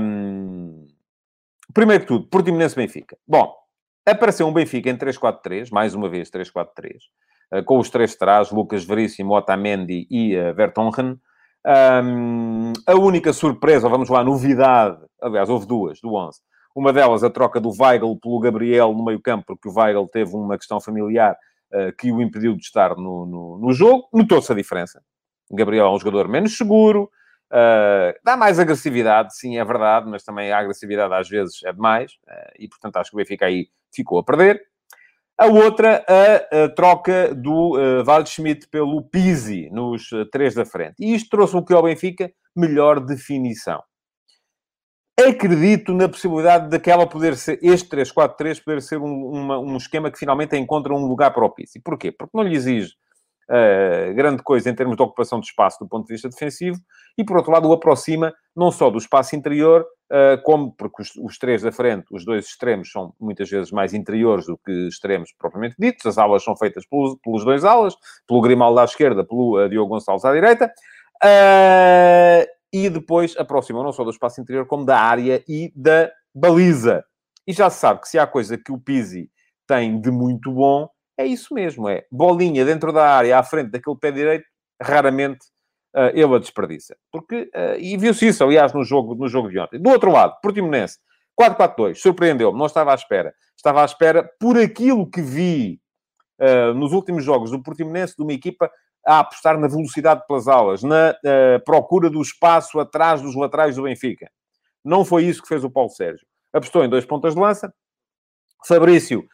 Um, 0.00 0.88
primeiro 1.74 2.04
que 2.04 2.08
tudo, 2.08 2.26
Portimonense-Benfica. 2.26 3.18
Bom, 3.28 3.54
apareceu 4.06 4.46
um 4.46 4.52
Benfica 4.52 4.88
em 4.88 4.96
3-4-3, 4.96 5.68
mais 5.70 5.94
uma 5.94 6.08
vez 6.08 6.30
3-4-3, 6.30 7.00
com 7.66 7.78
os 7.78 7.90
três 7.90 8.16
trás, 8.16 8.50
Lucas 8.50 8.82
Veríssimo, 8.82 9.34
Otamendi 9.34 10.06
e 10.10 10.36
Vertonghen. 10.54 11.20
Um, 11.64 12.72
a 12.86 12.94
única 12.94 13.32
surpresa, 13.32 13.88
vamos 13.88 14.08
lá, 14.08 14.24
novidade, 14.24 14.98
aliás, 15.20 15.48
houve 15.48 15.66
duas, 15.66 16.00
do 16.00 16.14
11. 16.14 16.40
Uma 16.74 16.92
delas, 16.92 17.22
a 17.22 17.30
troca 17.30 17.60
do 17.60 17.70
Weigl 17.70 18.18
pelo 18.20 18.40
Gabriel 18.40 18.92
no 18.92 19.04
meio 19.04 19.20
campo, 19.20 19.44
porque 19.46 19.68
o 19.68 19.72
Weigl 19.72 20.08
teve 20.08 20.34
uma 20.34 20.56
questão 20.56 20.80
familiar 20.80 21.36
uh, 21.72 21.94
que 21.96 22.10
o 22.10 22.20
impediu 22.20 22.56
de 22.56 22.62
estar 22.62 22.96
no, 22.96 23.26
no, 23.26 23.58
no 23.58 23.72
jogo. 23.72 24.08
Notou-se 24.12 24.50
a 24.50 24.54
diferença. 24.54 25.02
O 25.50 25.54
Gabriel 25.54 25.86
é 25.86 25.90
um 25.90 25.98
jogador 25.98 26.28
menos 26.28 26.56
seguro, 26.56 27.10
uh, 27.52 28.18
dá 28.24 28.36
mais 28.36 28.58
agressividade, 28.58 29.36
sim, 29.36 29.58
é 29.58 29.64
verdade, 29.64 30.08
mas 30.08 30.24
também 30.24 30.50
a 30.50 30.58
agressividade 30.58 31.12
às 31.12 31.28
vezes 31.28 31.62
é 31.64 31.72
demais, 31.72 32.12
uh, 32.26 32.52
e 32.58 32.66
portanto 32.68 32.96
acho 32.96 33.10
que 33.10 33.16
o 33.16 33.18
Benfica 33.18 33.46
aí 33.46 33.68
ficou 33.94 34.18
a 34.18 34.24
perder. 34.24 34.71
A 35.38 35.46
outra, 35.46 36.04
a, 36.06 36.64
a 36.64 36.68
troca 36.68 37.34
do 37.34 37.76
uh, 37.76 38.04
Waldschmidt 38.06 38.68
pelo 38.68 39.02
Pizzi 39.02 39.68
nos 39.70 40.10
uh, 40.12 40.26
três 40.26 40.54
da 40.54 40.64
frente. 40.64 40.96
E 41.00 41.14
isto 41.14 41.30
trouxe 41.30 41.56
o 41.56 41.64
que 41.64 41.72
ao 41.72 41.82
Benfica? 41.82 42.30
Melhor 42.54 43.00
definição. 43.00 43.82
Acredito 45.18 45.92
na 45.92 46.08
possibilidade 46.08 46.68
daquela 46.68 47.06
poder 47.06 47.36
ser, 47.36 47.58
este 47.62 47.88
3-4-3 47.88 48.62
poder 48.64 48.82
ser 48.82 48.98
um, 48.98 49.26
uma, 49.26 49.58
um 49.58 49.76
esquema 49.76 50.10
que 50.10 50.18
finalmente 50.18 50.56
encontra 50.56 50.92
um 50.92 51.06
lugar 51.06 51.32
para 51.32 51.44
o 51.44 51.50
Pizzi. 51.50 51.80
Porquê? 51.80 52.12
Porque 52.12 52.36
não 52.36 52.44
lhe 52.44 52.54
exige 52.54 52.92
uh, 53.52 54.14
grande 54.14 54.42
coisa 54.42 54.70
em 54.70 54.74
termos 54.74 54.96
de 54.96 55.02
ocupação 55.02 55.38
de 55.38 55.46
espaço 55.46 55.78
do 55.78 55.88
ponto 55.88 56.06
de 56.06 56.14
vista 56.14 56.28
defensivo 56.28 56.80
e, 57.18 57.24
por 57.24 57.36
outro 57.36 57.52
lado, 57.52 57.68
o 57.68 57.72
aproxima 57.72 58.32
não 58.56 58.70
só 58.70 58.88
do 58.90 58.98
espaço 58.98 59.36
interior, 59.36 59.86
uh, 60.10 60.42
como 60.42 60.72
porque 60.72 61.02
os, 61.02 61.10
os, 61.16 61.38
três 61.38 61.62
da 61.62 61.70
frente, 61.70 62.06
os 62.10 62.24
dois 62.24 62.46
extremos, 62.46 62.90
são 62.90 63.14
muitas 63.20 63.50
vezes 63.50 63.70
mais 63.70 63.92
interiores 63.92 64.46
do 64.46 64.56
que 64.56 64.88
extremos 64.88 65.32
propriamente 65.38 65.76
ditos. 65.78 66.06
As 66.06 66.16
alas 66.16 66.42
são 66.42 66.56
feitas 66.56 66.86
pelos, 66.86 67.16
pelos 67.22 67.44
dois 67.44 67.64
alas, 67.64 67.94
pelo 68.26 68.40
Grimaldo 68.40 68.80
à 68.80 68.84
esquerda, 68.84 69.24
pelo 69.24 69.62
uh, 69.62 69.68
Diogo 69.68 69.90
Gonçalves 69.90 70.24
à 70.24 70.32
direita. 70.32 70.72
e 72.72 72.88
depois 72.88 73.36
aproximam 73.36 73.82
não 73.82 73.92
só 73.92 74.02
do 74.02 74.10
espaço 74.10 74.40
interior, 74.40 74.66
como 74.66 74.86
da 74.86 74.98
área 74.98 75.44
e 75.46 75.70
da 75.76 76.10
baliza. 76.34 77.04
E 77.46 77.52
já 77.52 77.68
se 77.68 77.80
sabe 77.80 78.00
que 78.00 78.08
se 78.08 78.18
há 78.18 78.26
coisa 78.26 78.56
que 78.56 78.72
o 78.72 78.78
Pizzi 78.78 79.30
tem 79.66 80.00
de 80.00 80.10
muito 80.10 80.52
bom, 80.52 80.88
é 81.18 81.26
isso 81.26 81.54
mesmo, 81.54 81.88
é 81.88 82.04
bolinha 82.10 82.64
dentro 82.64 82.92
da 82.92 83.16
área, 83.16 83.38
à 83.38 83.42
frente 83.42 83.70
daquele 83.70 83.96
pé 83.96 84.10
direito, 84.10 84.44
raramente 84.80 85.46
uh, 85.94 86.10
ele 86.14 86.34
a 86.34 86.38
desperdiça. 86.38 86.96
Porque, 87.10 87.50
uh, 87.54 87.78
e 87.78 87.96
viu-se 87.96 88.26
isso, 88.26 88.42
aliás, 88.42 88.72
no 88.72 88.84
jogo, 88.84 89.14
no 89.14 89.28
jogo 89.28 89.50
de 89.50 89.58
ontem. 89.58 89.80
Do 89.80 89.90
outro 89.90 90.10
lado, 90.10 90.38
Portimonense, 90.42 90.98
4-4-2, 91.40 91.96
surpreendeu-me, 91.96 92.58
não 92.58 92.66
estava 92.66 92.92
à 92.92 92.94
espera. 92.94 93.34
Estava 93.56 93.82
à 93.82 93.84
espera, 93.84 94.28
por 94.40 94.58
aquilo 94.58 95.08
que 95.08 95.22
vi 95.22 95.80
uh, 96.40 96.74
nos 96.74 96.92
últimos 96.92 97.24
jogos 97.24 97.50
do 97.50 97.62
Portimonense, 97.62 98.16
de 98.16 98.22
uma 98.22 98.32
equipa 98.32 98.70
a 99.04 99.18
apostar 99.20 99.58
na 99.58 99.66
velocidade 99.66 100.24
pelas 100.28 100.46
aulas, 100.46 100.84
na 100.84 101.16
procura 101.66 102.08
do 102.08 102.22
espaço 102.22 102.78
atrás 102.78 103.20
dos 103.20 103.34
laterais 103.34 103.74
do 103.74 103.82
Benfica. 103.82 104.30
Não 104.84 105.04
foi 105.04 105.24
isso 105.24 105.42
que 105.42 105.48
fez 105.48 105.64
o 105.64 105.70
Paulo 105.70 105.90
Sérgio. 105.90 106.24
Apostou 106.52 106.84
em 106.84 106.88
dois 106.88 107.04
pontas 107.04 107.34
de 107.34 107.40
lança. 107.40 107.74
Fabrício 108.64 109.26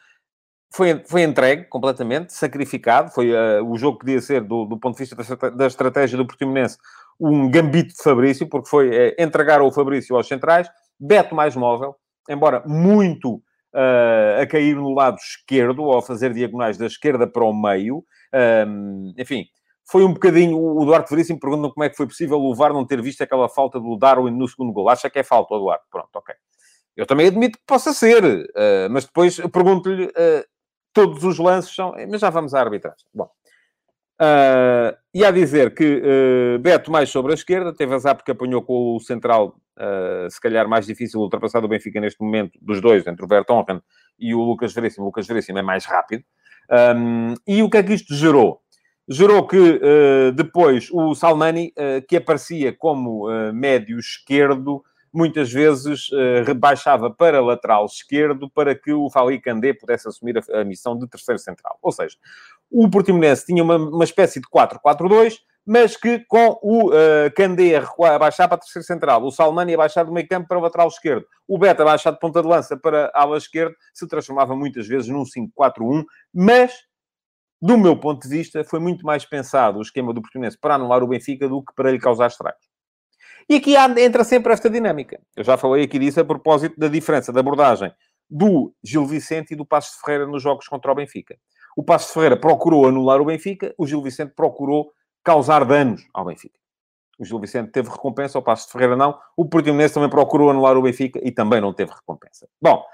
foi, 0.71 1.03
foi 1.05 1.23
entregue 1.23 1.65
completamente, 1.65 2.33
sacrificado. 2.33 3.11
Foi 3.11 3.31
uh, 3.31 3.65
o 3.65 3.77
jogo 3.77 3.97
que 3.97 4.05
podia 4.05 4.21
ser, 4.21 4.41
do, 4.41 4.65
do 4.65 4.77
ponto 4.77 4.97
de 4.97 5.03
vista 5.03 5.15
da, 5.15 5.49
da, 5.49 5.67
estratégia 5.67 6.17
do 6.17 6.25
Portimonense, 6.25 6.77
um 7.19 7.49
gambito 7.49 7.95
de 7.95 8.03
Fabrício, 8.03 8.47
porque 8.47 8.69
foi 8.69 8.89
uh, 8.89 9.15
entregar 9.17 9.61
o 9.61 9.71
Fabrício 9.71 10.15
aos 10.15 10.27
centrais. 10.27 10.69
Beto 10.99 11.33
mais 11.33 11.55
móvel, 11.55 11.95
embora 12.29 12.61
muito 12.67 13.35
uh, 13.73 14.41
a 14.41 14.45
cair 14.45 14.75
no 14.75 14.93
lado 14.93 15.17
esquerdo, 15.17 15.83
ou 15.83 15.97
a 15.97 16.01
fazer 16.01 16.33
diagonais 16.33 16.77
da 16.77 16.85
esquerda 16.85 17.25
para 17.25 17.43
o 17.43 17.53
meio. 17.53 18.03
enfim, 19.17 19.45
foi 19.89 20.03
um 20.03 20.13
bocadinho... 20.13 20.55
O 20.55 20.85
Duarte 20.85 21.09
Veríssimo 21.09 21.39
pergunta 21.39 21.73
como 21.73 21.83
é 21.83 21.89
que 21.89 21.97
foi 21.97 22.05
possível 22.05 22.39
o 22.39 22.53
VAR 22.53 22.73
não 22.73 22.85
ter 22.85 23.01
visto 23.01 23.23
aquela 23.23 23.49
falta 23.49 23.79
do 23.79 23.97
Darwin 23.97 24.37
no 24.37 24.47
segundo 24.47 24.71
gol. 24.71 24.87
Acha 24.87 25.09
que 25.09 25.17
é 25.17 25.23
falta, 25.23 25.55
Eduardo? 25.55 25.83
Pronto, 25.89 26.09
ok. 26.13 26.35
Eu 26.95 27.07
também 27.07 27.27
admito 27.27 27.57
que 27.57 27.63
possa 27.65 27.93
ser, 27.93 28.21
mas 28.91 29.05
depois 29.05 29.39
pergunto-lhe 29.51 30.11
todos 30.93 31.23
os 31.23 31.37
lances 31.37 31.73
são. 31.73 31.93
Mas 32.09 32.21
já 32.21 32.29
vamos 32.29 32.53
à 32.53 32.61
arbitragem. 32.61 33.05
Bom. 33.13 33.29
Uh, 34.21 34.91
e 35.13 35.23
a 35.23 35.31
dizer 35.31 35.73
que 35.73 36.03
uh, 36.03 36.59
Beto 36.59 36.91
mais 36.91 37.09
sobre 37.09 37.31
a 37.31 37.35
esquerda, 37.35 37.73
teve 37.73 37.95
azar 37.95 38.15
porque 38.15 38.31
apanhou 38.31 38.61
com 38.61 38.97
o 38.97 38.99
central, 38.99 39.55
uh, 39.77 40.29
se 40.29 40.41
calhar 40.41 40.67
mais 40.67 40.85
difícil 40.85 41.21
ultrapassar 41.21 41.63
o 41.63 41.69
Benfica 41.69 42.01
neste 42.01 42.21
momento, 42.21 42.59
dos 42.61 42.81
dois, 42.81 43.07
entre 43.07 43.23
o 43.23 43.27
Vertonghen 43.27 43.81
e 44.19 44.35
o 44.35 44.41
Lucas 44.41 44.73
Veríssimo. 44.73 45.05
O 45.05 45.07
Lucas 45.07 45.25
Veríssimo 45.25 45.57
é 45.57 45.61
mais 45.61 45.85
rápido. 45.85 46.23
Um, 46.69 47.33
e 47.47 47.63
o 47.63 47.69
que 47.69 47.77
é 47.77 47.83
que 47.83 47.93
isto 47.93 48.13
gerou? 48.13 48.59
Gerou 49.09 49.47
que 49.47 49.79
depois 50.35 50.87
o 50.91 51.15
Salmani, 51.15 51.73
que 52.07 52.15
aparecia 52.15 52.71
como 52.71 53.25
médio 53.51 53.97
esquerdo, 53.97 54.83
muitas 55.13 55.51
vezes 55.51 56.09
uh, 56.09 56.43
rebaixava 56.45 57.09
para 57.09 57.41
lateral 57.41 57.85
esquerdo 57.85 58.49
para 58.49 58.75
que 58.75 58.91
o 58.91 59.09
Fali 59.09 59.39
Candé 59.39 59.73
pudesse 59.73 60.07
assumir 60.07 60.37
a, 60.37 60.61
a, 60.61 60.63
missão 60.63 60.97
de 60.97 61.07
terceiro 61.07 61.39
central. 61.39 61.77
Ou 61.81 61.91
seja, 61.91 62.15
o 62.69 62.89
Portimonense 62.89 63.45
tinha 63.45 63.63
uma, 63.63 63.77
uma 63.77 64.03
espécie 64.03 64.39
de 64.39 64.47
4-4-2, 64.47 65.37
mas 65.65 65.95
que 65.95 66.19
com 66.27 66.59
o 66.61 66.89
uh, 66.89 67.31
Candé 67.35 67.75
a 67.77 68.19
baixar 68.19 68.47
para 68.47 68.57
terceiro 68.57 68.85
central, 68.85 69.23
o 69.23 69.31
Salmani 69.31 69.73
a 69.73 69.77
baixar 69.77 70.03
do 70.03 70.11
meio 70.11 70.27
campo 70.27 70.47
para 70.47 70.57
o 70.57 70.61
lateral 70.61 70.87
esquerdo, 70.87 71.25
o 71.47 71.57
Beta 71.57 71.83
a 71.83 71.85
baixar 71.85 72.11
de 72.11 72.19
ponta 72.19 72.41
de 72.41 72.47
lança 72.47 72.77
para 72.77 73.11
a 73.13 73.21
ala 73.21 73.37
esquerda, 73.37 73.75
se 73.93 74.07
transformava 74.07 74.55
muitas 74.55 74.87
vezes 74.87 75.07
num 75.09 75.23
5-4-1, 75.23 76.03
mas 76.33 76.73
do 77.61 77.77
meu 77.77 77.97
ponto 77.97 78.23
de 78.23 78.29
vista, 78.29 78.63
foi 78.63 78.79
muito 78.79 79.05
mais 79.05 79.25
pensado 79.25 79.79
o 79.79 79.81
esquema 79.81 80.13
do 80.13 80.21
Portimonense 80.21 80.57
para 80.57 80.75
anular 80.75 81.03
o 81.03 81.07
Benfica 81.07 81.47
do 81.47 81.61
que 81.61 81.73
para 81.75 81.91
lhe 81.91 81.99
causar 81.99 82.27
estragos. 82.27 82.68
E 83.49 83.55
aqui 83.55 83.75
entra 83.75 84.23
sempre 84.23 84.53
esta 84.53 84.69
dinâmica. 84.69 85.19
Eu 85.35 85.43
já 85.43 85.57
falei 85.57 85.83
aqui 85.83 85.97
disso 85.97 86.19
a 86.19 86.25
propósito 86.25 86.79
da 86.79 86.87
diferença 86.87 87.33
de 87.33 87.39
abordagem 87.39 87.91
do 88.29 88.71
Gil 88.83 89.07
Vicente 89.07 89.53
e 89.53 89.55
do 89.55 89.65
Passos 89.65 89.95
de 89.95 90.01
Ferreira 90.01 90.27
nos 90.27 90.43
jogos 90.43 90.67
contra 90.67 90.91
o 90.91 90.95
Benfica. 90.95 91.35
O 91.75 91.83
Passos 91.83 92.09
de 92.09 92.13
Ferreira 92.13 92.37
procurou 92.37 92.87
anular 92.87 93.19
o 93.19 93.25
Benfica, 93.25 93.73
o 93.75 93.87
Gil 93.87 94.03
Vicente 94.03 94.33
procurou 94.35 94.91
causar 95.23 95.65
danos 95.65 96.07
ao 96.13 96.25
Benfica. 96.25 96.59
O 97.17 97.25
Gil 97.25 97.39
Vicente 97.39 97.71
teve 97.71 97.89
recompensa, 97.89 98.37
o 98.37 98.41
Passos 98.43 98.67
de 98.67 98.71
Ferreira 98.71 98.95
não. 98.95 99.17
O 99.35 99.45
Portimonense 99.45 99.95
também 99.95 100.09
procurou 100.09 100.51
anular 100.51 100.77
o 100.77 100.81
Benfica 100.83 101.19
e 101.23 101.31
também 101.31 101.59
não 101.59 101.73
teve 101.73 101.91
recompensa. 101.91 102.47
Bom, 102.61 102.85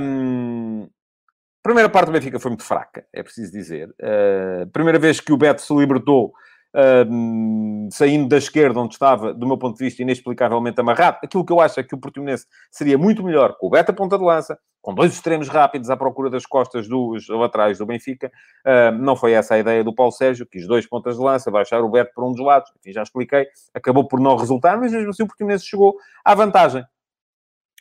hum, 0.00 0.88
primeira 1.62 1.88
parte 1.88 2.06
do 2.06 2.12
Benfica 2.12 2.40
foi 2.40 2.50
muito 2.50 2.64
fraca, 2.64 3.06
é 3.12 3.22
preciso 3.22 3.52
dizer. 3.52 3.88
Uh, 3.90 4.66
primeira 4.72 4.98
vez 4.98 5.20
que 5.20 5.32
o 5.32 5.36
Beto 5.36 5.62
se 5.62 5.72
libertou 5.72 6.34
saindo 7.90 8.28
da 8.28 8.38
esquerda, 8.38 8.80
onde 8.80 8.94
estava, 8.94 9.34
do 9.34 9.46
meu 9.46 9.58
ponto 9.58 9.76
de 9.76 9.84
vista, 9.84 10.02
inexplicavelmente 10.02 10.80
amarrado. 10.80 11.18
Aquilo 11.22 11.44
que 11.44 11.52
eu 11.52 11.60
acho 11.60 11.78
é 11.78 11.82
que 11.82 11.94
o 11.94 11.98
Portimonense 11.98 12.46
seria 12.70 12.96
muito 12.96 13.22
melhor 13.22 13.56
com 13.58 13.66
o 13.66 13.70
Beta 13.70 13.92
ponta 13.92 14.16
de 14.16 14.24
lança, 14.24 14.58
com 14.80 14.94
dois 14.94 15.12
extremos 15.12 15.48
rápidos 15.48 15.90
à 15.90 15.96
procura 15.96 16.30
das 16.30 16.46
costas 16.46 16.88
dos 16.88 17.28
laterais 17.28 17.78
do 17.78 17.86
Benfica. 17.86 18.32
Uh, 18.66 18.96
não 18.98 19.14
foi 19.14 19.32
essa 19.32 19.54
a 19.54 19.58
ideia 19.58 19.84
do 19.84 19.94
Paulo 19.94 20.12
Sérgio, 20.12 20.46
quis 20.46 20.66
dois 20.66 20.86
pontas 20.86 21.16
de 21.16 21.22
lança, 21.22 21.50
baixar 21.50 21.82
o 21.82 21.88
Beto 21.88 22.12
para 22.14 22.24
um 22.24 22.32
dos 22.32 22.44
lados. 22.44 22.70
Enfim, 22.78 22.92
já 22.92 23.02
expliquei. 23.02 23.46
Acabou 23.74 24.08
por 24.08 24.18
não 24.18 24.36
resultar, 24.36 24.78
mas 24.78 24.92
mesmo 24.92 25.10
assim 25.10 25.22
o 25.22 25.26
Portimonense 25.26 25.66
chegou 25.66 25.96
à 26.24 26.34
vantagem. 26.34 26.84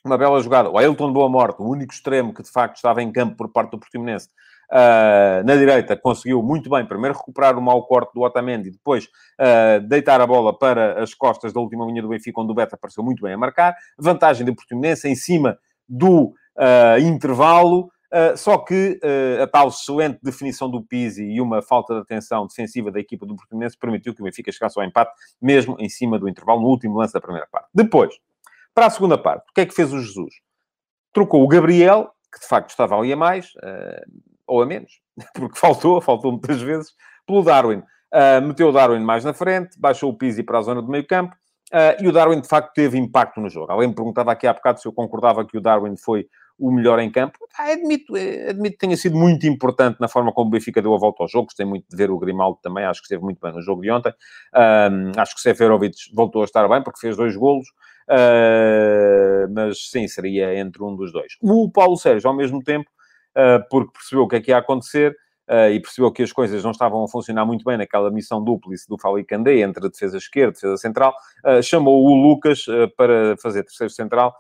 Uma 0.04 0.18
bela 0.18 0.42
jogada. 0.42 0.70
O 0.70 0.78
Ailton 0.78 1.14
Boa 1.14 1.30
Morte, 1.30 1.62
o 1.62 1.70
único 1.70 1.94
extremo 1.94 2.34
que 2.34 2.44
de 2.44 2.52
facto 2.52 2.76
estava 2.76 3.02
em 3.02 3.12
campo 3.12 3.36
por 3.36 3.50
parte 3.50 3.72
do 3.72 3.80
Portimonense, 3.80 4.30
Uh, 4.72 5.44
na 5.44 5.58
direita 5.58 5.98
conseguiu 5.98 6.42
muito 6.42 6.70
bem, 6.70 6.86
primeiro 6.86 7.18
recuperar 7.18 7.58
o 7.58 7.62
mau 7.62 7.86
corte 7.86 8.14
do 8.14 8.22
Otamendi, 8.22 8.72
depois 8.72 9.06
uh, 9.06 9.86
deitar 9.86 10.22
a 10.22 10.26
bola 10.26 10.58
para 10.58 11.04
as 11.04 11.14
costas 11.14 11.52
da 11.52 11.60
última 11.60 11.86
linha 11.86 12.02
do 12.02 12.08
Benfica, 12.08 12.40
onde 12.40 12.54
o 12.54 12.56
Beta 12.56 12.76
apareceu 12.76 13.04
muito 13.04 13.22
bem 13.22 13.34
a 13.34 13.38
marcar. 13.38 13.76
Vantagem 13.98 14.46
do 14.46 14.56
Portimonense 14.56 15.10
em 15.10 15.16
cima 15.16 15.58
do 15.88 16.34
uh, 16.58 17.00
intervalo. 17.02 17.92
só 18.36 18.58
que 18.58 19.00
a 19.42 19.48
tal 19.48 19.70
excelente 19.70 20.20
definição 20.22 20.70
do 20.70 20.84
Pizzi 20.84 21.24
e 21.24 21.40
uma 21.40 21.62
falta 21.62 21.94
de 21.94 22.02
atenção 22.02 22.46
defensiva 22.46 22.92
da 22.92 23.00
equipa 23.00 23.26
do 23.26 23.36
Portimonense 23.36 23.78
permitiu 23.78 24.14
que 24.14 24.22
o 24.22 24.26
Benfica 24.26 24.52
chegasse 24.52 24.78
ao 24.78 24.86
empate, 24.86 25.12
mesmo 25.42 25.78
em 25.80 25.88
cima 25.88 26.20
do 26.20 26.28
intervalo, 26.28 26.62
no 26.62 26.68
último 26.68 26.98
lance 26.98 27.14
da 27.14 27.22
primeira 27.22 27.48
parte. 27.50 27.70
Depois, 27.74 28.14
para 28.76 28.86
a 28.86 28.90
segunda 28.90 29.18
parte, 29.18 29.50
o 29.50 29.54
que 29.54 29.62
é 29.62 29.66
que 29.66 29.74
fez 29.74 29.94
o 29.94 30.00
Jesus? 30.00 30.34
Trocou 31.14 31.42
o 31.42 31.48
Gabriel 31.48 32.12
que 32.32 32.40
de 32.40 32.48
facto 32.48 32.70
estava 32.70 32.98
ali 32.98 33.12
a 33.12 33.18
mais, 33.18 33.52
ou 34.52 34.62
a 34.62 34.66
menos, 34.66 34.92
porque 35.34 35.58
faltou, 35.58 36.02
faltou 36.02 36.32
muitas 36.32 36.62
vezes, 36.62 36.92
pelo 37.26 37.44
Darwin. 37.44 37.82
meteu 38.44 38.70
o 38.70 38.72
Darwin 38.72 39.00
mais 39.00 39.24
na 39.24 39.34
frente, 39.34 39.80
baixou 39.80 40.12
o 40.12 40.18
Pizzi 40.18 40.44
para 40.44 40.60
a 40.60 40.62
zona 40.62 40.82
do 40.82 40.90
meio 40.90 41.06
campo, 41.06 41.36
e 42.02 42.08
o 42.08 42.12
Darwin 42.12 42.42
de 42.42 42.48
facto 42.48 42.74
teve 42.74 42.98
impacto 42.98 43.40
no 43.40 43.50
jogo. 43.50 43.72
Alguém 43.72 43.88
me 43.88 43.96
perguntava 43.96 44.32
aqui 44.32 44.46
há 44.46 44.54
bocado 44.54 44.82
se 44.82 44.88
eu 44.88 44.92
concordava 44.92 45.46
que 45.46 45.58
o 45.58 45.62
Darwin 45.62 45.96
foi 45.96 46.28
o 46.62 46.72
melhor 46.72 47.00
em 47.00 47.10
campo. 47.10 47.40
Ah, 47.58 47.72
admito, 47.72 48.16
eh, 48.16 48.50
admito 48.50 48.74
que 48.74 48.86
tenha 48.86 48.96
sido 48.96 49.18
muito 49.18 49.48
importante 49.48 50.00
na 50.00 50.08
forma 50.08 50.32
como 50.32 50.48
o 50.48 50.52
Benfica 50.52 50.80
deu 50.80 50.94
a 50.94 50.98
volta 50.98 51.24
ao 51.24 51.28
jogo. 51.28 51.46
Gostei 51.46 51.66
muito 51.66 51.86
de 51.90 51.98
ver 51.98 52.12
o 52.12 52.20
Grimaldo 52.20 52.60
também, 52.62 52.86
acho 52.86 53.02
que 53.02 53.06
esteve 53.06 53.24
muito 53.24 53.40
bem 53.42 53.52
no 53.52 53.62
jogo 53.64 53.82
de 53.82 53.90
ontem. 53.90 54.14
Um, 54.56 55.20
acho 55.20 55.34
que 55.34 55.42
Seferovic 55.42 55.96
voltou 56.14 56.44
a 56.44 56.46
estar 56.46 56.68
bem, 56.70 56.84
porque 56.84 57.00
fez 57.00 57.18
dois 57.18 57.36
golos. 57.36 57.68
Uh, 58.08 59.52
mas 59.52 59.90
sim, 59.90 60.08
seria 60.08 60.56
entre 60.60 60.84
um 60.84 60.96
dos 60.96 61.12
dois. 61.12 61.34
O 61.42 61.72
Paulo 61.72 61.98
Sérgio, 61.98 62.30
ao 62.30 62.36
mesmo 62.36 62.62
tempo, 62.62 62.90
uh, 62.90 63.01
porque 63.70 63.92
percebeu 63.94 64.24
o 64.24 64.28
que 64.28 64.36
é 64.36 64.42
que 64.42 64.52
ia 64.52 64.58
acontecer, 64.58 65.16
Uh, 65.52 65.70
e 65.74 65.82
percebeu 65.82 66.10
que 66.14 66.24
as 66.24 66.32
coisas 66.32 66.64
não 66.64 66.72
estavam 66.72 67.04
a 67.04 67.10
funcionar 67.10 67.46
muito 67.46 67.66
bem 67.66 67.76
naquela 67.76 68.10
missão 68.10 68.42
dúplice 68.42 68.88
do 68.88 68.98
Falicandé 68.98 69.60
entre 69.60 69.86
a 69.86 69.90
defesa 69.90 70.16
esquerda 70.18 70.52
e 70.52 70.54
defesa 70.54 70.78
central, 70.78 71.14
uh, 71.46 71.62
chamou 71.62 72.06
o 72.06 72.16
Lucas 72.16 72.64
para 72.96 73.36
fazer 73.36 73.64
terceiro 73.64 73.92
central, 73.92 74.34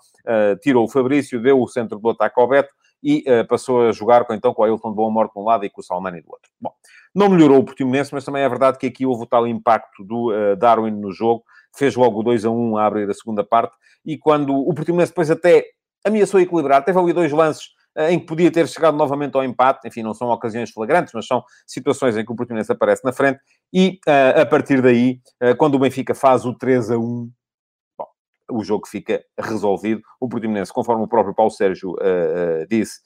tirou 0.61 0.85
o 0.85 0.87
Fabrício, 0.87 1.41
deu 1.41 1.61
o 1.61 1.67
centro 1.67 1.99
do 1.99 2.09
ataque 2.11 2.39
ao 2.39 2.47
Beto 2.47 2.73
e 3.03 3.25
passou 3.49 3.89
a 3.89 3.91
jogar 3.91 4.23
com, 4.23 4.33
então 4.33 4.53
com 4.53 4.61
o 4.61 4.65
Ailton 4.65 4.91
de 4.91 4.95
Boa 4.95 5.11
Morte 5.11 5.33
de 5.33 5.39
um 5.39 5.43
lado 5.43 5.65
e 5.65 5.69
com 5.69 5.81
o 5.81 5.83
Salmani 5.83 6.21
do 6.21 6.29
outro. 6.29 6.49
Bom, 6.61 6.71
não 7.13 7.27
melhorou 7.27 7.57
o 7.57 7.63
Portimonense, 7.65 8.13
mas 8.13 8.23
também 8.23 8.43
é 8.43 8.47
verdade 8.47 8.77
que 8.77 8.85
aqui 8.85 9.05
houve 9.05 9.23
o 9.23 9.25
tal 9.25 9.45
impacto 9.47 10.05
do 10.05 10.31
Darwin 10.55 10.91
no 10.91 11.11
jogo, 11.11 11.43
fez 11.75 11.95
logo 11.95 12.23
2 12.23 12.45
a 12.45 12.51
1 12.51 12.77
a 12.77 12.85
abrir 12.85 13.09
a 13.09 13.13
segunda 13.13 13.43
parte, 13.43 13.75
e 14.05 14.17
quando 14.17 14.55
o 14.55 14.73
Portimonense 14.73 15.11
depois 15.11 15.31
até 15.31 15.65
ameaçou 16.05 16.39
equilibrar, 16.39 16.85
teve 16.85 16.99
ali 16.99 17.11
dois 17.11 17.31
lances 17.31 17.65
eh, 17.65 17.80
em 17.97 18.19
que 18.19 18.25
podia 18.25 18.51
ter 18.51 18.67
chegado 18.67 18.95
novamente 18.95 19.35
ao 19.35 19.43
empate. 19.43 19.87
Enfim, 19.87 20.03
não 20.03 20.13
são 20.13 20.29
ocasiões 20.29 20.71
flagrantes, 20.71 21.13
mas 21.13 21.27
são 21.27 21.43
situações 21.65 22.17
em 22.17 22.25
que 22.25 22.31
o 22.31 22.35
Portimonense 22.35 22.71
aparece 22.71 23.03
na 23.03 23.11
frente. 23.11 23.39
E 23.73 23.99
uh, 24.07 24.41
a 24.41 24.45
partir 24.45 24.81
daí, 24.81 25.19
uh, 25.41 25.55
quando 25.57 25.75
o 25.75 25.79
Benfica 25.79 26.13
faz 26.15 26.45
o 26.45 26.53
3 26.53 26.91
a 26.91 26.97
1, 26.97 27.31
bom, 27.97 28.07
o 28.51 28.63
jogo 28.63 28.87
fica 28.87 29.23
resolvido. 29.37 30.01
O 30.19 30.29
Portimonense, 30.29 30.71
conforme 30.71 31.03
o 31.03 31.07
próprio 31.07 31.35
Paulo 31.35 31.51
Sérgio 31.51 31.91
uh, 31.91 32.65
disse, 32.69 32.99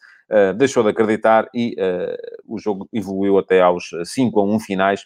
deixou 0.57 0.81
de 0.81 0.89
acreditar 0.89 1.47
e 1.53 1.75
o 2.43 2.57
jogo 2.57 2.89
evoluiu 2.91 3.37
até 3.37 3.61
aos 3.61 3.91
5 4.05 4.39
a 4.39 4.43
1 4.43 4.59
finais. 4.59 5.05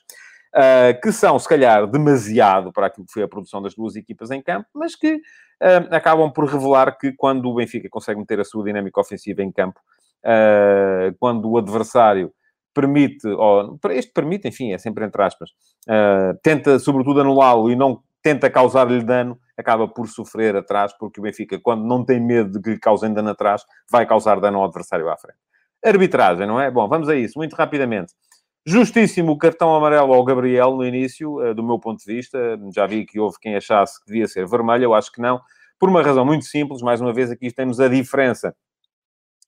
Uh, 0.55 0.99
que 1.01 1.11
são, 1.11 1.37
se 1.37 1.47
calhar, 1.47 1.85
demasiado 1.85 2.73
para 2.73 2.87
aquilo 2.87 3.05
que 3.05 3.13
foi 3.13 3.21
a 3.21 3.27
produção 3.27 3.61
das 3.61 3.75
duas 3.75 3.95
equipas 3.95 4.31
em 4.31 4.41
campo, 4.41 4.67
mas 4.73 4.95
que 4.95 5.13
uh, 5.15 5.85
acabam 5.91 6.31
por 6.31 6.45
revelar 6.45 6.97
que 6.97 7.13
quando 7.13 7.47
o 7.47 7.53
Benfica 7.53 7.87
consegue 7.87 8.19
meter 8.19 8.39
a 8.39 8.43
sua 8.43 8.63
dinâmica 8.63 8.99
ofensiva 8.99 9.43
em 9.43 9.51
campo, 9.51 9.79
uh, 10.25 11.15
quando 11.19 11.47
o 11.47 11.57
adversário 11.57 12.33
permite, 12.73 13.27
ou 13.27 13.79
este 13.91 14.11
permite, 14.11 14.47
enfim, 14.47 14.73
é 14.73 14.79
sempre 14.79 15.05
entre 15.05 15.21
aspas, 15.21 15.49
tenta 16.41 16.79
sobretudo 16.79 17.19
anulá-lo 17.19 17.69
e 17.69 17.75
não 17.75 18.01
tenta 18.21 18.49
causar-lhe 18.49 19.03
dano, 19.03 19.37
acaba 19.57 19.87
por 19.87 20.07
sofrer 20.07 20.55
atrás, 20.55 20.93
porque 20.97 21.19
o 21.19 21.23
Benfica, 21.23 21.59
quando 21.59 21.85
não 21.85 22.03
tem 22.03 22.19
medo 22.19 22.51
de 22.51 22.61
que 22.61 22.69
lhe 22.71 22.79
causem 22.79 23.13
dano 23.13 23.29
atrás, 23.29 23.63
vai 23.91 24.05
causar 24.05 24.39
dano 24.39 24.59
ao 24.59 24.65
adversário 24.65 25.09
à 25.09 25.17
frente. 25.17 25.37
Arbitragem, 25.83 26.45
não 26.45 26.59
é? 26.59 26.69
Bom, 26.69 26.87
vamos 26.87 27.09
a 27.09 27.15
isso, 27.15 27.37
muito 27.37 27.55
rapidamente. 27.55 28.13
Justíssimo 28.69 29.31
o 29.31 29.37
cartão 29.37 29.75
amarelo 29.75 30.13
ao 30.13 30.23
Gabriel 30.23 30.75
no 30.75 30.85
início, 30.85 31.41
eh, 31.41 31.55
do 31.55 31.63
meu 31.63 31.79
ponto 31.79 31.97
de 31.97 32.05
vista. 32.05 32.37
Já 32.71 32.85
vi 32.85 33.03
que 33.03 33.19
houve 33.19 33.35
quem 33.41 33.55
achasse 33.55 33.99
que 33.99 34.05
devia 34.05 34.27
ser 34.27 34.47
vermelho, 34.47 34.83
eu 34.83 34.93
acho 34.93 35.11
que 35.11 35.19
não. 35.19 35.41
Por 35.79 35.89
uma 35.89 36.03
razão 36.03 36.23
muito 36.23 36.45
simples, 36.45 36.83
mais 36.83 37.01
uma 37.01 37.11
vez, 37.11 37.31
aqui 37.31 37.51
temos 37.51 37.79
a 37.79 37.87
diferença 37.87 38.55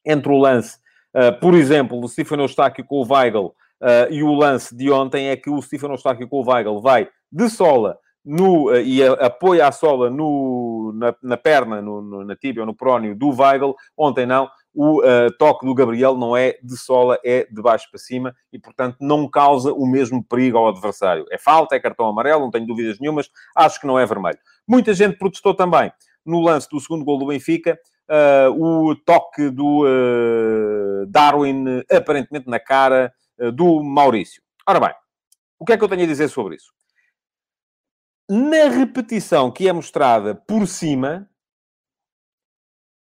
entre 0.04 0.32
o 0.32 0.40
lance, 0.40 0.80
uh, 1.16 1.40
por 1.40 1.54
exemplo, 1.54 2.02
do 2.02 2.08
Stefano 2.08 2.42
Eustáquio 2.42 2.84
com 2.84 2.96
o 2.96 3.06
Weigl 3.08 3.46
uh, 3.46 3.54
e 4.10 4.24
o 4.24 4.34
lance 4.34 4.76
de 4.76 4.90
ontem, 4.90 5.28
é 5.28 5.38
que 5.38 5.52
o 5.52 5.62
Stefano 5.62 5.94
Eustáquio 5.94 6.28
com 6.28 6.42
o 6.42 6.50
Weigl 6.50 6.82
vai 6.82 7.08
de 7.32 7.48
sola 7.48 8.00
no, 8.26 8.76
e 8.76 9.04
apoia 9.04 9.68
a 9.68 9.72
sola 9.72 10.10
no, 10.10 10.94
na, 10.96 11.16
na 11.22 11.38
perna, 11.38 11.80
no, 11.80 12.02
no, 12.02 12.26
na 12.26 12.36
tíbia 12.36 12.64
ou 12.64 12.66
no 12.66 12.76
prónio 12.76 13.16
do 13.16 13.30
Weigl. 13.30 13.76
Ontem 13.96 14.26
não 14.26 14.50
o 14.74 15.02
uh, 15.02 15.32
toque 15.38 15.66
do 15.66 15.74
Gabriel 15.74 16.16
não 16.16 16.36
é 16.36 16.58
de 16.64 16.78
sola, 16.78 17.20
é 17.24 17.46
de 17.46 17.62
baixo 17.62 17.90
para 17.90 18.00
cima 18.00 18.36
e, 18.52 18.60
portanto, 18.60 18.98
não 19.02 19.30
causa 19.30 19.74
o 19.74 19.86
mesmo 19.86 20.24
perigo 20.24 20.58
ao 20.58 20.70
adversário. 20.70 21.26
É 21.30 21.38
falta, 21.38 21.76
é 21.76 21.80
cartão 21.80 22.08
amarelo, 22.08 22.42
não 22.42 22.52
tenho 22.52 22.66
dúvidas 22.66 23.00
nenhumas, 23.00 23.30
acho 23.56 23.80
que 23.80 23.88
não 23.88 24.00
é 24.00 24.06
vermelho. 24.06 24.40
Muita 24.68 24.94
gente 24.94 25.18
protestou 25.18 25.54
também 25.54 25.92
no 26.26 26.40
lance 26.40 26.70
do 26.70 26.80
segundo 26.80 27.04
gol 27.04 27.18
do 27.18 27.28
Benfica, 27.28 27.78
uh, 28.10 28.52
o 28.52 28.96
toque 28.96 29.50
do 29.50 29.86
uh, 29.86 31.06
Darwin, 31.08 31.84
aparentemente 31.92 32.50
na 32.50 32.60
cara 32.60 33.14
do 33.56 33.82
Maurício. 33.82 34.44
Ora 34.68 34.80
bem, 34.80 34.94
o 35.58 35.66
que 35.66 35.74
é 35.74 35.78
que 35.78 35.84
eu 35.84 35.90
tenho 35.90 36.04
a 36.04 36.08
dizer 36.08 36.28
sobre 36.28 36.58
isso? 36.58 36.72
Na 38.30 38.70
repetição 38.70 39.52
que 39.52 39.68
é 39.68 39.74
mostrada 39.74 40.36
por 40.36 40.68
cima, 40.68 41.28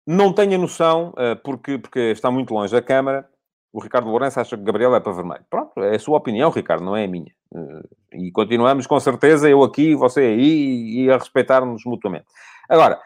não 0.06 0.32
tenho 0.32 0.56
a 0.56 0.58
noção, 0.58 1.14
eh, 1.18 1.36
porque, 1.36 1.78
porque 1.78 2.00
está 2.12 2.30
muito 2.30 2.54
longe 2.54 2.72
da 2.72 2.82
Câmara, 2.82 3.28
o 3.74 3.80
Ricardo 3.82 4.10
Lourenço 4.10 4.40
acha 4.40 4.56
que 4.56 4.64
Gabriel 4.64 4.96
é 4.96 5.00
para 5.00 5.12
vermelho. 5.12 5.44
Pronto, 5.50 5.82
é 5.82 5.96
a 5.96 6.00
sua 6.00 6.18
opinião, 6.18 6.50
Ricardo, 6.50 6.84
não 6.84 6.96
é 6.96 7.04
a 7.04 7.08
minha. 7.08 7.32
Eh, 7.54 8.18
e 8.28 8.32
continuamos, 8.32 8.88
com 8.88 9.00
certeza, 9.00 9.50
eu 9.50 9.64
aqui, 9.64 9.96
você 9.96 10.22
aí, 10.22 11.04
e 11.04 11.12
a 11.12 11.18
respeitar-nos 11.18 11.84
mutuamente. 11.86 12.26
Agora, 12.70 13.00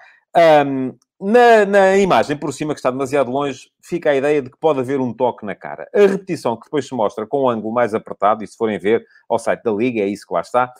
na, 1.19 1.65
na, 1.65 1.97
imagem 1.97 2.37
por 2.37 2.53
cima, 2.53 2.73
que 2.73 2.79
está 2.79 2.91
demasiado 2.91 3.31
longe, 3.31 3.71
fica 3.81 4.11
a 4.11 4.15
ideia 4.15 4.41
de 4.41 4.49
que 4.49 4.57
pode 4.57 4.79
haver 4.79 4.99
um 4.99 5.13
toque 5.13 5.45
na 5.45 5.55
cara. 5.55 5.89
A 5.93 6.01
repetição 6.01 6.55
que 6.55 6.65
depois 6.65 6.87
se 6.87 6.93
mostra 6.93 7.25
com 7.25 7.39
o 7.39 7.45
um 7.45 7.49
ângulo 7.49 7.73
mais 7.73 7.93
apertado, 7.93 8.43
e 8.43 8.47
se 8.47 8.55
forem 8.55 8.77
ver 8.77 9.05
ao 9.27 9.39
site 9.39 9.63
da 9.63 9.71
Liga, 9.71 10.01
é 10.01 10.07
isso 10.07 10.27
que 10.27 10.33
lá 10.33 10.41
está, 10.41 10.71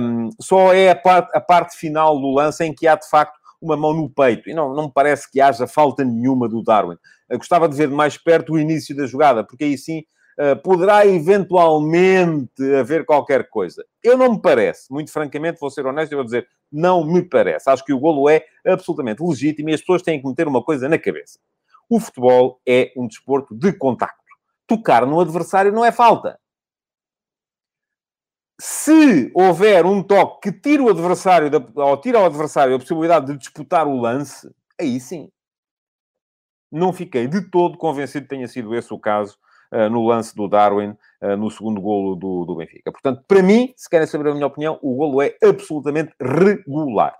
um, 0.00 0.30
só 0.40 0.72
é 0.72 0.90
a 0.90 1.18
a 1.34 1.40
parte 1.40 1.76
final 1.76 2.20
do 2.20 2.30
lance 2.30 2.64
em 2.64 2.74
que 2.74 2.86
há, 2.86 2.94
de 2.94 3.08
facto, 3.08 3.38
uma 3.64 3.76
mão 3.76 3.92
no 3.92 4.08
peito. 4.08 4.48
E 4.48 4.54
não, 4.54 4.74
não 4.74 4.84
me 4.84 4.92
parece 4.92 5.30
que 5.30 5.40
haja 5.40 5.66
falta 5.66 6.04
nenhuma 6.04 6.48
do 6.48 6.62
Darwin. 6.62 6.96
Gostava 7.32 7.68
de 7.68 7.76
ver 7.76 7.88
de 7.88 7.94
mais 7.94 8.16
perto 8.16 8.52
o 8.52 8.58
início 8.58 8.94
da 8.94 9.06
jogada, 9.06 9.42
porque 9.42 9.64
aí 9.64 9.78
sim 9.78 10.04
uh, 10.38 10.60
poderá 10.62 11.06
eventualmente 11.06 12.62
haver 12.78 13.04
qualquer 13.04 13.48
coisa. 13.48 13.84
Eu 14.02 14.16
não 14.16 14.32
me 14.32 14.40
parece, 14.40 14.92
muito 14.92 15.10
francamente, 15.10 15.58
vou 15.60 15.70
ser 15.70 15.86
honesto, 15.86 16.12
eu 16.12 16.18
vou 16.18 16.24
dizer, 16.24 16.46
não 16.70 17.04
me 17.04 17.22
parece. 17.22 17.70
Acho 17.70 17.84
que 17.84 17.92
o 17.92 17.98
golo 17.98 18.28
é 18.28 18.44
absolutamente 18.66 19.22
legítimo 19.22 19.70
e 19.70 19.74
as 19.74 19.80
pessoas 19.80 20.02
têm 20.02 20.20
que 20.20 20.28
meter 20.28 20.46
uma 20.46 20.62
coisa 20.62 20.88
na 20.88 20.98
cabeça. 20.98 21.38
O 21.88 22.00
futebol 22.00 22.60
é 22.66 22.92
um 22.96 23.06
desporto 23.06 23.54
de 23.54 23.72
contacto. 23.72 24.22
Tocar 24.66 25.06
no 25.06 25.20
adversário 25.20 25.72
não 25.72 25.84
é 25.84 25.92
falta. 25.92 26.38
Se 28.60 29.32
houver 29.34 29.84
um 29.84 30.02
toque 30.02 30.50
que 30.50 30.60
tira 30.60 30.82
o 30.82 30.88
adversário, 30.88 31.50
ou 31.74 31.96
tira 32.00 32.18
ao 32.18 32.26
adversário 32.26 32.74
a 32.74 32.78
possibilidade 32.78 33.26
de 33.26 33.36
disputar 33.36 33.86
o 33.86 34.00
lance, 34.00 34.48
aí 34.80 35.00
sim. 35.00 35.28
Não 36.70 36.92
fiquei 36.92 37.26
de 37.26 37.50
todo 37.50 37.78
convencido 37.78 38.24
que 38.24 38.30
tenha 38.30 38.48
sido 38.48 38.74
esse 38.74 38.92
o 38.92 38.98
caso 38.98 39.36
uh, 39.72 39.90
no 39.90 40.06
lance 40.06 40.34
do 40.34 40.48
Darwin, 40.48 40.96
uh, 41.22 41.36
no 41.36 41.50
segundo 41.50 41.80
golo 41.80 42.14
do, 42.14 42.44
do 42.44 42.56
Benfica. 42.56 42.92
Portanto, 42.92 43.24
para 43.26 43.42
mim, 43.42 43.72
se 43.76 43.88
querem 43.88 44.06
saber 44.06 44.30
a 44.30 44.34
minha 44.34 44.46
opinião, 44.46 44.78
o 44.82 44.94
golo 44.94 45.20
é 45.20 45.36
absolutamente 45.42 46.14
regular. 46.20 47.16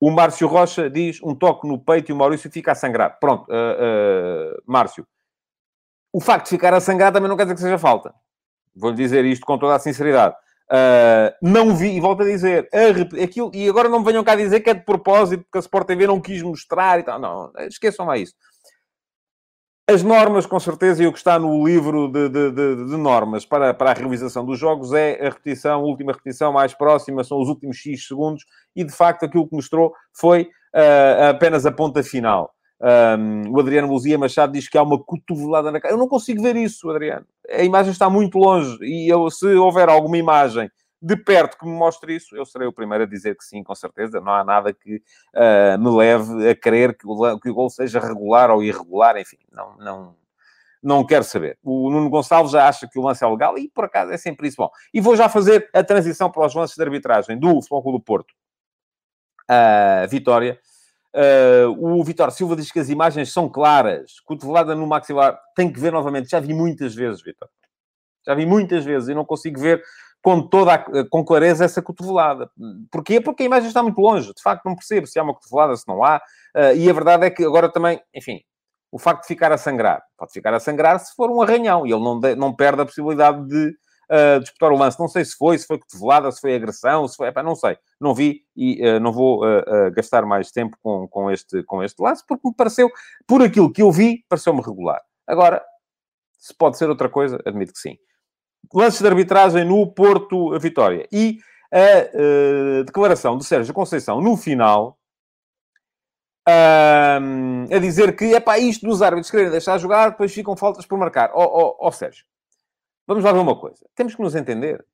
O 0.00 0.10
Márcio 0.10 0.46
Rocha 0.46 0.88
diz 0.88 1.20
um 1.22 1.34
toque 1.34 1.66
no 1.66 1.78
peito 1.78 2.10
e 2.10 2.12
o 2.12 2.16
Maurício 2.16 2.50
fica 2.50 2.72
a 2.72 2.74
sangrar. 2.74 3.18
Pronto, 3.18 3.50
uh, 3.50 4.62
Márcio. 4.66 5.06
O 6.12 6.20
facto 6.20 6.44
de 6.44 6.50
ficar 6.50 6.72
a 6.72 6.80
sangrar 6.80 7.12
também 7.12 7.28
não 7.28 7.36
quer 7.36 7.44
dizer 7.44 7.54
que 7.56 7.60
seja 7.60 7.78
falta. 7.78 8.14
Vou-lhe 8.78 8.96
dizer 8.96 9.24
isto 9.24 9.44
com 9.44 9.58
toda 9.58 9.74
a 9.74 9.78
sinceridade. 9.78 10.34
Uh, 10.70 11.32
não 11.40 11.74
vi, 11.74 11.96
e 11.96 12.00
volto 12.00 12.22
a 12.22 12.26
dizer, 12.26 12.68
a, 12.72 13.22
aquilo, 13.24 13.50
e 13.54 13.68
agora 13.68 13.88
não 13.88 14.00
me 14.00 14.04
venham 14.04 14.22
cá 14.22 14.36
dizer 14.36 14.60
que 14.60 14.68
é 14.68 14.74
de 14.74 14.84
propósito, 14.84 15.42
porque 15.44 15.58
a 15.58 15.60
Sport 15.60 15.86
TV 15.86 16.06
não 16.06 16.20
quis 16.20 16.42
mostrar 16.42 17.00
e 17.00 17.02
tal. 17.02 17.18
Não, 17.18 17.52
esqueçam 17.68 18.06
lá 18.06 18.18
isso. 18.18 18.34
As 19.90 20.02
normas, 20.02 20.44
com 20.44 20.60
certeza, 20.60 21.02
e 21.02 21.06
o 21.06 21.12
que 21.12 21.16
está 21.16 21.38
no 21.38 21.66
livro 21.66 22.08
de, 22.08 22.28
de, 22.28 22.50
de, 22.50 22.76
de, 22.90 22.96
normas 22.98 23.46
para, 23.46 23.72
para 23.72 23.90
a 23.90 23.94
realização 23.94 24.44
dos 24.44 24.58
jogos 24.58 24.92
é 24.92 25.18
a 25.18 25.30
repetição, 25.30 25.80
a 25.80 25.82
última 25.82 26.12
repetição 26.12 26.52
mais 26.52 26.74
próxima, 26.74 27.24
são 27.24 27.40
os 27.40 27.48
últimos 27.48 27.78
X 27.78 28.06
segundos, 28.06 28.44
e 28.76 28.84
de 28.84 28.92
facto 28.92 29.24
aquilo 29.24 29.48
que 29.48 29.56
mostrou 29.56 29.94
foi 30.12 30.42
uh, 30.42 31.30
apenas 31.30 31.64
a 31.64 31.72
ponta 31.72 32.02
final. 32.02 32.52
Um, 32.80 33.50
o 33.50 33.58
Adriano 33.58 33.88
Luzia 33.88 34.16
Machado 34.16 34.52
diz 34.52 34.68
que 34.68 34.78
há 34.78 34.82
uma 34.82 35.02
cotovelada 35.02 35.72
na 35.72 35.80
cara. 35.80 35.94
Eu 35.94 35.98
não 35.98 36.08
consigo 36.08 36.42
ver 36.42 36.56
isso, 36.56 36.88
Adriano. 36.90 37.26
A 37.50 37.62
imagem 37.62 37.90
está 37.90 38.08
muito 38.08 38.38
longe 38.38 38.78
e 38.82 39.08
eu, 39.08 39.28
se 39.30 39.46
houver 39.54 39.88
alguma 39.88 40.16
imagem 40.16 40.70
de 41.00 41.16
perto 41.16 41.56
que 41.58 41.64
me 41.64 41.72
mostre 41.72 42.14
isso, 42.16 42.36
eu 42.36 42.44
serei 42.44 42.66
o 42.66 42.72
primeiro 42.72 43.04
a 43.04 43.06
dizer 43.06 43.36
que 43.36 43.44
sim, 43.44 43.62
com 43.62 43.74
certeza. 43.74 44.20
Não 44.20 44.32
há 44.32 44.44
nada 44.44 44.72
que 44.72 44.96
uh, 44.96 45.78
me 45.78 45.90
leve 45.96 46.50
a 46.50 46.54
crer 46.54 46.96
que 46.96 47.06
o, 47.06 47.38
que 47.38 47.50
o 47.50 47.54
gol 47.54 47.70
seja 47.70 48.00
regular 48.00 48.50
ou 48.50 48.62
irregular, 48.62 49.16
enfim, 49.16 49.38
não, 49.52 49.76
não, 49.76 50.16
não 50.82 51.06
quero 51.06 51.24
saber. 51.24 51.58
O 51.62 51.90
Nuno 51.90 52.10
Gonçalves 52.10 52.52
já 52.52 52.68
acha 52.68 52.88
que 52.88 52.98
o 52.98 53.02
lance 53.02 53.24
é 53.24 53.28
legal 53.28 53.56
e, 53.58 53.68
por 53.68 53.84
acaso, 53.84 54.12
é 54.12 54.16
sempre 54.16 54.48
isso. 54.48 54.56
Bom, 54.56 54.70
e 54.92 55.00
vou 55.00 55.16
já 55.16 55.28
fazer 55.28 55.68
a 55.72 55.82
transição 55.82 56.30
para 56.30 56.46
os 56.46 56.54
lances 56.54 56.76
de 56.76 56.82
arbitragem 56.82 57.38
do 57.38 57.60
Futebol 57.62 57.92
do 57.92 58.00
Porto. 58.00 58.32
Uh, 59.50 60.06
Vitória 60.08 60.60
Uh, 61.18 61.98
o 61.98 62.04
Vitor 62.04 62.30
Silva 62.30 62.54
diz 62.54 62.70
que 62.70 62.78
as 62.78 62.88
imagens 62.88 63.32
são 63.32 63.48
claras. 63.48 64.20
Cotovelada 64.24 64.76
no 64.76 64.86
maxilar. 64.86 65.36
Tem 65.56 65.72
que 65.72 65.80
ver 65.80 65.92
novamente. 65.92 66.30
Já 66.30 66.38
vi 66.38 66.54
muitas 66.54 66.94
vezes, 66.94 67.20
Vitor. 67.20 67.48
Já 68.24 68.34
vi 68.34 68.46
muitas 68.46 68.84
vezes 68.84 69.08
e 69.08 69.14
não 69.14 69.24
consigo 69.24 69.58
ver 69.58 69.82
com 70.22 70.40
toda 70.40 70.74
a, 70.74 71.08
com 71.08 71.24
clareza 71.24 71.64
essa 71.64 71.82
cotovelada. 71.82 72.48
Porquê? 72.90 73.20
Porque 73.20 73.42
a 73.42 73.46
imagem 73.46 73.66
está 73.66 73.82
muito 73.82 74.00
longe. 74.00 74.32
De 74.32 74.40
facto, 74.40 74.64
não 74.64 74.76
percebo 74.76 75.08
se 75.08 75.18
há 75.18 75.22
uma 75.24 75.34
cotovelada, 75.34 75.76
se 75.76 75.88
não 75.88 76.04
há. 76.04 76.18
Uh, 76.56 76.76
e 76.76 76.88
a 76.88 76.92
verdade 76.92 77.26
é 77.26 77.30
que 77.30 77.44
agora 77.44 77.68
também, 77.68 78.00
enfim, 78.14 78.40
o 78.92 78.98
facto 78.98 79.22
de 79.22 79.28
ficar 79.28 79.50
a 79.50 79.58
sangrar. 79.58 80.00
Pode 80.16 80.32
ficar 80.32 80.54
a 80.54 80.60
sangrar 80.60 81.00
se 81.00 81.14
for 81.16 81.30
um 81.30 81.42
arranhão 81.42 81.84
e 81.84 81.92
ele 81.92 82.02
não, 82.02 82.20
de, 82.20 82.36
não 82.36 82.54
perde 82.54 82.82
a 82.82 82.86
possibilidade 82.86 83.44
de 83.48 83.74
uh, 84.10 84.40
disputar 84.40 84.72
o 84.72 84.76
lance. 84.76 84.98
Não 84.98 85.08
sei 85.08 85.24
se 85.24 85.36
foi, 85.36 85.58
se 85.58 85.66
foi 85.66 85.78
cotovelada, 85.78 86.30
se 86.32 86.40
foi 86.40 86.54
agressão, 86.54 87.06
se 87.06 87.16
foi... 87.16 87.28
Epá, 87.28 87.42
não 87.42 87.54
sei. 87.54 87.78
Não 88.00 88.14
vi 88.14 88.42
e 88.56 88.86
uh, 88.86 89.00
não 89.00 89.12
vou 89.12 89.44
uh, 89.44 89.90
gastar 89.92 90.24
mais 90.24 90.50
tempo 90.50 90.76
com, 90.82 91.06
com, 91.08 91.30
este, 91.30 91.62
com 91.64 91.82
este 91.82 92.02
lance, 92.02 92.24
porque 92.26 92.48
me 92.48 92.54
pareceu, 92.54 92.90
por 93.26 93.42
aquilo 93.42 93.72
que 93.72 93.82
eu 93.82 93.92
vi, 93.92 94.24
pareceu-me 94.28 94.62
regular. 94.62 95.00
Agora, 95.26 95.62
se 96.38 96.54
pode 96.54 96.78
ser 96.78 96.88
outra 96.88 97.08
coisa, 97.08 97.40
admito 97.44 97.72
que 97.72 97.78
sim. 97.78 97.96
Lances 98.72 99.00
de 99.00 99.06
arbitragem 99.06 99.64
no 99.64 99.86
Porto 99.92 100.58
Vitória. 100.58 101.06
E 101.12 101.38
a 101.72 102.82
declaração 102.84 103.36
de 103.36 103.44
Sérgio 103.44 103.74
Conceição, 103.74 104.20
no 104.20 104.36
final, 104.36 104.98
a 106.46 107.78
dizer 107.78 108.16
que 108.16 108.34
é 108.34 108.40
para 108.40 108.58
isto 108.58 108.86
dos 108.86 109.02
árbitros 109.02 109.30
querem 109.30 109.50
deixar 109.50 109.78
jogar, 109.78 110.10
depois 110.10 110.32
ficam 110.32 110.56
faltas 110.56 110.86
por 110.86 110.98
marcar. 110.98 111.30
Ó 111.34 111.44
oh, 111.44 111.76
oh, 111.80 111.88
oh, 111.88 111.92
Sérgio, 111.92 112.24
vamos 113.08 113.24
lá 113.24 113.32
ver 113.32 113.40
uma 113.40 113.58
coisa. 113.58 113.84
Temos 113.96 114.14
que 114.14 114.22
nos 114.22 114.36
entender. 114.36 114.84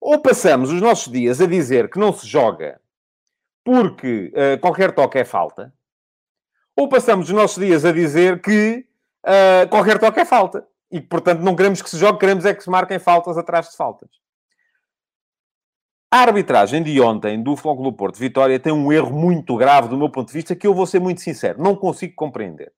Ou 0.00 0.20
passamos 0.20 0.70
os 0.70 0.80
nossos 0.80 1.10
dias 1.10 1.40
a 1.40 1.46
dizer 1.46 1.90
que 1.90 1.98
não 1.98 2.12
se 2.12 2.26
joga 2.26 2.80
porque 3.64 4.30
uh, 4.34 4.60
qualquer 4.60 4.92
toque 4.92 5.18
é 5.18 5.24
falta, 5.24 5.72
ou 6.76 6.86
passamos 6.86 7.28
os 7.28 7.34
nossos 7.34 7.64
dias 7.64 7.84
a 7.86 7.92
dizer 7.92 8.42
que 8.42 8.86
uh, 9.24 9.68
qualquer 9.70 9.98
toque 9.98 10.20
é 10.20 10.24
falta. 10.26 10.66
E 10.90 11.00
portanto, 11.00 11.40
não 11.40 11.56
queremos 11.56 11.80
que 11.80 11.88
se 11.88 11.96
jogue, 11.96 12.18
queremos 12.18 12.44
é 12.44 12.54
que 12.54 12.62
se 12.62 12.68
marquem 12.68 12.98
faltas 12.98 13.38
atrás 13.38 13.70
de 13.70 13.76
faltas. 13.76 14.10
A 16.12 16.18
arbitragem 16.18 16.82
de 16.82 17.00
ontem 17.00 17.42
do 17.42 17.56
Flóculo 17.56 17.92
Porto 17.92 18.18
Vitória 18.18 18.60
tem 18.60 18.72
um 18.72 18.92
erro 18.92 19.10
muito 19.10 19.56
grave 19.56 19.88
do 19.88 19.96
meu 19.96 20.10
ponto 20.10 20.28
de 20.28 20.34
vista 20.34 20.54
que 20.54 20.66
eu 20.66 20.74
vou 20.74 20.86
ser 20.86 21.00
muito 21.00 21.22
sincero, 21.22 21.60
não 21.60 21.74
consigo 21.74 22.14
compreender. 22.14 22.72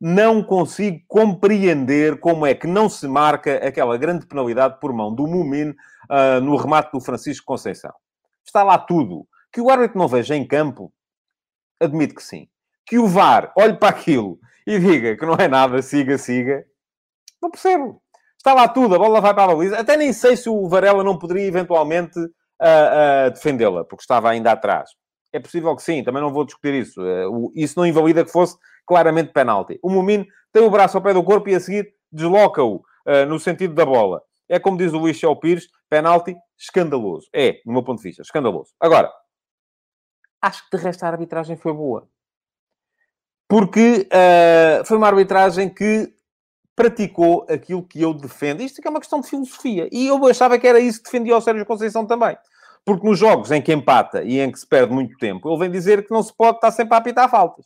Não 0.00 0.42
consigo 0.42 1.00
compreender 1.06 2.18
como 2.20 2.44
é 2.44 2.54
que 2.54 2.66
não 2.66 2.88
se 2.88 3.06
marca 3.06 3.56
aquela 3.56 3.96
grande 3.96 4.26
penalidade 4.26 4.78
por 4.80 4.92
mão 4.92 5.14
do 5.14 5.26
Mumin 5.26 5.70
uh, 5.70 6.40
no 6.42 6.56
remate 6.56 6.92
do 6.92 7.00
Francisco 7.00 7.46
Conceição. 7.46 7.92
Está 8.44 8.62
lá 8.62 8.78
tudo. 8.78 9.26
Que 9.52 9.60
o 9.60 9.70
árbitro 9.70 9.98
não 9.98 10.08
veja 10.08 10.34
em 10.34 10.46
campo, 10.46 10.92
admito 11.80 12.14
que 12.14 12.22
sim. 12.22 12.48
Que 12.84 12.98
o 12.98 13.06
VAR 13.06 13.52
olhe 13.56 13.76
para 13.76 13.88
aquilo 13.88 14.38
e 14.66 14.78
diga 14.78 15.16
que 15.16 15.24
não 15.24 15.34
é 15.34 15.46
nada, 15.46 15.80
siga, 15.80 16.18
siga, 16.18 16.64
não 17.40 17.50
percebo. 17.50 18.02
Está 18.36 18.52
lá 18.52 18.68
tudo, 18.68 18.94
a 18.94 18.98
bola 18.98 19.20
vai 19.20 19.32
para 19.32 19.44
a 19.44 19.54
baliza. 19.54 19.78
Até 19.78 19.96
nem 19.96 20.12
sei 20.12 20.36
se 20.36 20.48
o 20.50 20.68
Varela 20.68 21.02
não 21.02 21.18
poderia 21.18 21.46
eventualmente 21.46 22.18
uh, 22.18 22.26
uh, 23.28 23.30
defendê-la, 23.30 23.84
porque 23.84 24.02
estava 24.02 24.28
ainda 24.28 24.52
atrás. 24.52 24.90
É 25.32 25.40
possível 25.40 25.74
que 25.74 25.82
sim, 25.82 26.04
também 26.04 26.22
não 26.22 26.32
vou 26.32 26.44
discutir 26.44 26.74
isso. 26.74 27.00
Isso 27.54 27.78
não 27.78 27.86
invalida 27.86 28.24
que 28.24 28.30
fosse 28.30 28.56
claramente 28.86 29.32
penalti. 29.32 29.78
O 29.82 29.90
Mumino 29.90 30.26
tem 30.52 30.62
o 30.62 30.70
braço 30.70 30.96
ao 30.96 31.02
pé 31.02 31.12
do 31.12 31.24
corpo 31.24 31.48
e 31.48 31.54
a 31.54 31.60
seguir 31.60 31.94
desloca-o 32.12 32.82
no 33.28 33.38
sentido 33.38 33.74
da 33.74 33.84
bola. 33.84 34.22
É 34.48 34.58
como 34.58 34.76
diz 34.76 34.92
o 34.92 34.98
Luís 34.98 35.16
Chel 35.16 35.36
Pires, 35.36 35.68
penalti 35.88 36.36
escandaloso. 36.58 37.28
É, 37.34 37.60
no 37.64 37.72
meu 37.72 37.82
ponto 37.82 37.98
de 37.98 38.04
vista, 38.04 38.22
escandaloso. 38.22 38.72
Agora, 38.78 39.12
acho 40.40 40.68
que 40.68 40.76
de 40.76 40.82
resto 40.82 41.04
a 41.04 41.08
arbitragem 41.08 41.56
foi 41.56 41.72
boa. 41.72 42.08
Porque 43.48 44.08
foi 44.84 44.96
uma 44.96 45.06
arbitragem 45.06 45.68
que 45.68 46.12
praticou 46.76 47.46
aquilo 47.48 47.86
que 47.86 48.00
eu 48.00 48.12
defendo. 48.12 48.62
Isto 48.62 48.80
é 48.84 48.90
uma 48.90 49.00
questão 49.00 49.20
de 49.20 49.28
filosofia. 49.28 49.88
E 49.92 50.06
eu 50.06 50.26
achava 50.26 50.58
que 50.58 50.66
era 50.66 50.80
isso 50.80 50.98
que 50.98 51.04
defendia 51.04 51.36
o 51.36 51.40
Sérgio 51.40 51.64
Conceição 51.66 52.06
também. 52.06 52.36
Porque 52.84 53.06
nos 53.06 53.18
jogos 53.18 53.50
em 53.50 53.62
que 53.62 53.72
empata 53.72 54.22
e 54.22 54.40
em 54.40 54.50
que 54.50 54.58
se 54.58 54.66
perde 54.66 54.92
muito 54.92 55.16
tempo, 55.18 55.48
ele 55.48 55.58
vem 55.58 55.70
dizer 55.70 56.04
que 56.04 56.12
não 56.12 56.22
se 56.22 56.34
pode 56.36 56.56
estar 56.56 56.70
sempre 56.70 56.94
a 56.94 56.98
apitar 56.98 57.30
faltas. 57.30 57.64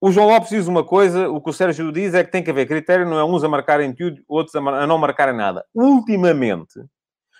O 0.00 0.10
João 0.10 0.28
Lopes 0.28 0.50
diz 0.50 0.66
uma 0.66 0.84
coisa, 0.84 1.28
o 1.30 1.40
que 1.40 1.50
o 1.50 1.52
Sérgio 1.52 1.90
diz 1.90 2.12
é 2.14 2.22
que 2.22 2.30
tem 2.30 2.42
que 2.42 2.50
haver 2.50 2.66
critério, 2.66 3.06
não 3.06 3.18
é 3.18 3.24
uns 3.24 3.42
a 3.42 3.48
marcarem 3.48 3.94
tudo, 3.94 4.22
outros 4.28 4.54
a 4.54 4.86
não 4.86 4.98
marcarem 4.98 5.34
nada. 5.34 5.64
Ultimamente, 5.74 6.84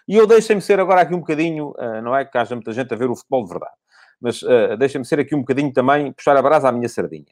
e 0.09 0.17
eu 0.17 0.27
deixem-me 0.27 0.63
ser 0.63 0.81
agora 0.81 1.03
aqui 1.03 1.15
um 1.15 1.21
bocadinho, 1.21 1.75
eh, 1.79 2.01
não 2.01 2.17
é 2.17 2.25
que 2.25 2.37
haja 2.39 2.55
muita 2.55 2.73
gente 2.73 2.93
a 2.93 2.97
ver 2.97 3.11
o 3.11 3.17
futebol 3.17 3.45
de 3.45 3.51
verdade, 3.51 3.75
mas 4.21 4.43
uh, 4.43 4.77
deixem-me 4.79 5.05
ser 5.05 5.21
aqui 5.21 5.35
um 5.35 5.41
bocadinho 5.41 5.73
também, 5.73 6.13
puxar 6.13 6.37
a 6.37 6.43
brasa 6.43 6.69
à 6.69 6.73
minha 6.73 6.89
sardinha. 6.89 7.27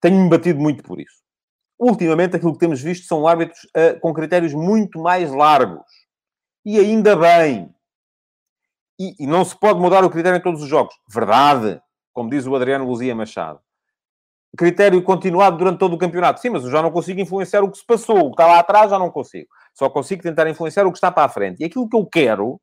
Tenho-me 0.00 0.28
batido 0.28 0.60
muito 0.60 0.82
por 0.82 1.00
isso 1.00 1.26
ultimamente 1.78 2.36
aquilo 2.36 2.52
que 2.52 2.58
temos 2.58 2.80
visto 2.80 3.06
são 3.06 3.26
árbitros 3.26 3.64
uh, 3.64 3.98
com 4.00 4.12
critérios 4.12 4.54
muito 4.54 4.98
mais 4.98 5.30
largos. 5.30 5.84
E 6.64 6.78
ainda 6.78 7.14
bem. 7.14 7.72
E, 8.98 9.14
e, 9.20 9.26
não 9.26 9.44
se 9.44 9.58
pode 9.58 9.78
mudar 9.78 10.04
o 10.04 10.10
critério 10.10 10.38
em 10.38 10.42
todos 10.42 10.62
os 10.62 10.68
jogos. 10.68 10.94
Verdade. 11.08 11.80
Como 12.12 12.30
diz 12.30 12.46
o 12.46 12.56
Adriano 12.56 12.86
Luzia 12.86 13.14
Machado. 13.14 13.60
Critério 14.56 15.02
continuado 15.02 15.56
durante 15.56 15.78
todo 15.78 15.94
o 15.94 15.98
campeonato. 15.98 16.40
Sim, 16.40 16.50
mas 16.50 16.64
eu 16.64 16.70
já 16.70 16.80
não 16.82 16.90
consigo 16.90 17.20
influenciar 17.20 17.62
o 17.62 17.70
que 17.70 17.78
se 17.78 17.84
passou. 17.84 18.18
O 18.18 18.26
que 18.26 18.42
está 18.42 18.46
lá 18.46 18.58
atrás 18.58 18.90
já 18.90 18.98
não 18.98 19.10
consigo. 19.10 19.48
Só 19.74 19.90
consigo 19.90 20.22
tentar 20.22 20.48
influenciar 20.48 20.86
o 20.86 20.92
que 20.92 20.98
está 20.98 21.10
para 21.10 21.24
a 21.24 21.28
frente. 21.28 21.60
E 21.60 21.64
aquilo 21.64 21.88
que 21.88 21.96
eu 21.96 22.06
quero, 22.06 22.60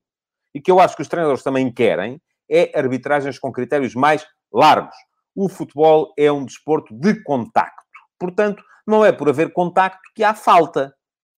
e 0.53 0.61
que 0.61 0.71
eu 0.71 0.79
acho 0.79 0.95
que 0.95 1.01
os 1.01 1.07
treinadores 1.07 1.43
também 1.43 1.71
querem, 1.71 2.21
é 2.49 2.77
arbitragens 2.77 3.37
com 3.37 3.51
critérios 3.51 3.95
mais 3.95 4.25
largos. 4.51 4.95
O 5.35 5.49
futebol 5.49 6.13
é 6.17 6.31
um 6.31 6.45
desporto 6.45 6.93
de 6.93 7.21
contacto. 7.23 7.83
Portanto, 8.19 8.63
não 8.85 9.03
é 9.03 9.11
por 9.11 9.29
haver 9.29 9.51
contacto 9.51 10.01
que 10.15 10.23
há 10.23 10.33
falta. 10.33 10.93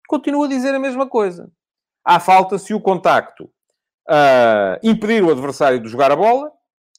Continuo 0.08 0.44
a 0.44 0.48
dizer 0.48 0.74
a 0.76 0.80
mesma 0.80 1.08
coisa. 1.08 1.50
Há 2.04 2.20
falta 2.20 2.58
se 2.58 2.74
o 2.74 2.82
contacto 2.82 3.46
uh, 4.10 4.78
impedir 4.84 5.24
o 5.24 5.32
adversário 5.32 5.80
de 5.80 5.88
jogar 5.90 6.12
a 6.12 6.16
bola, 6.16 6.52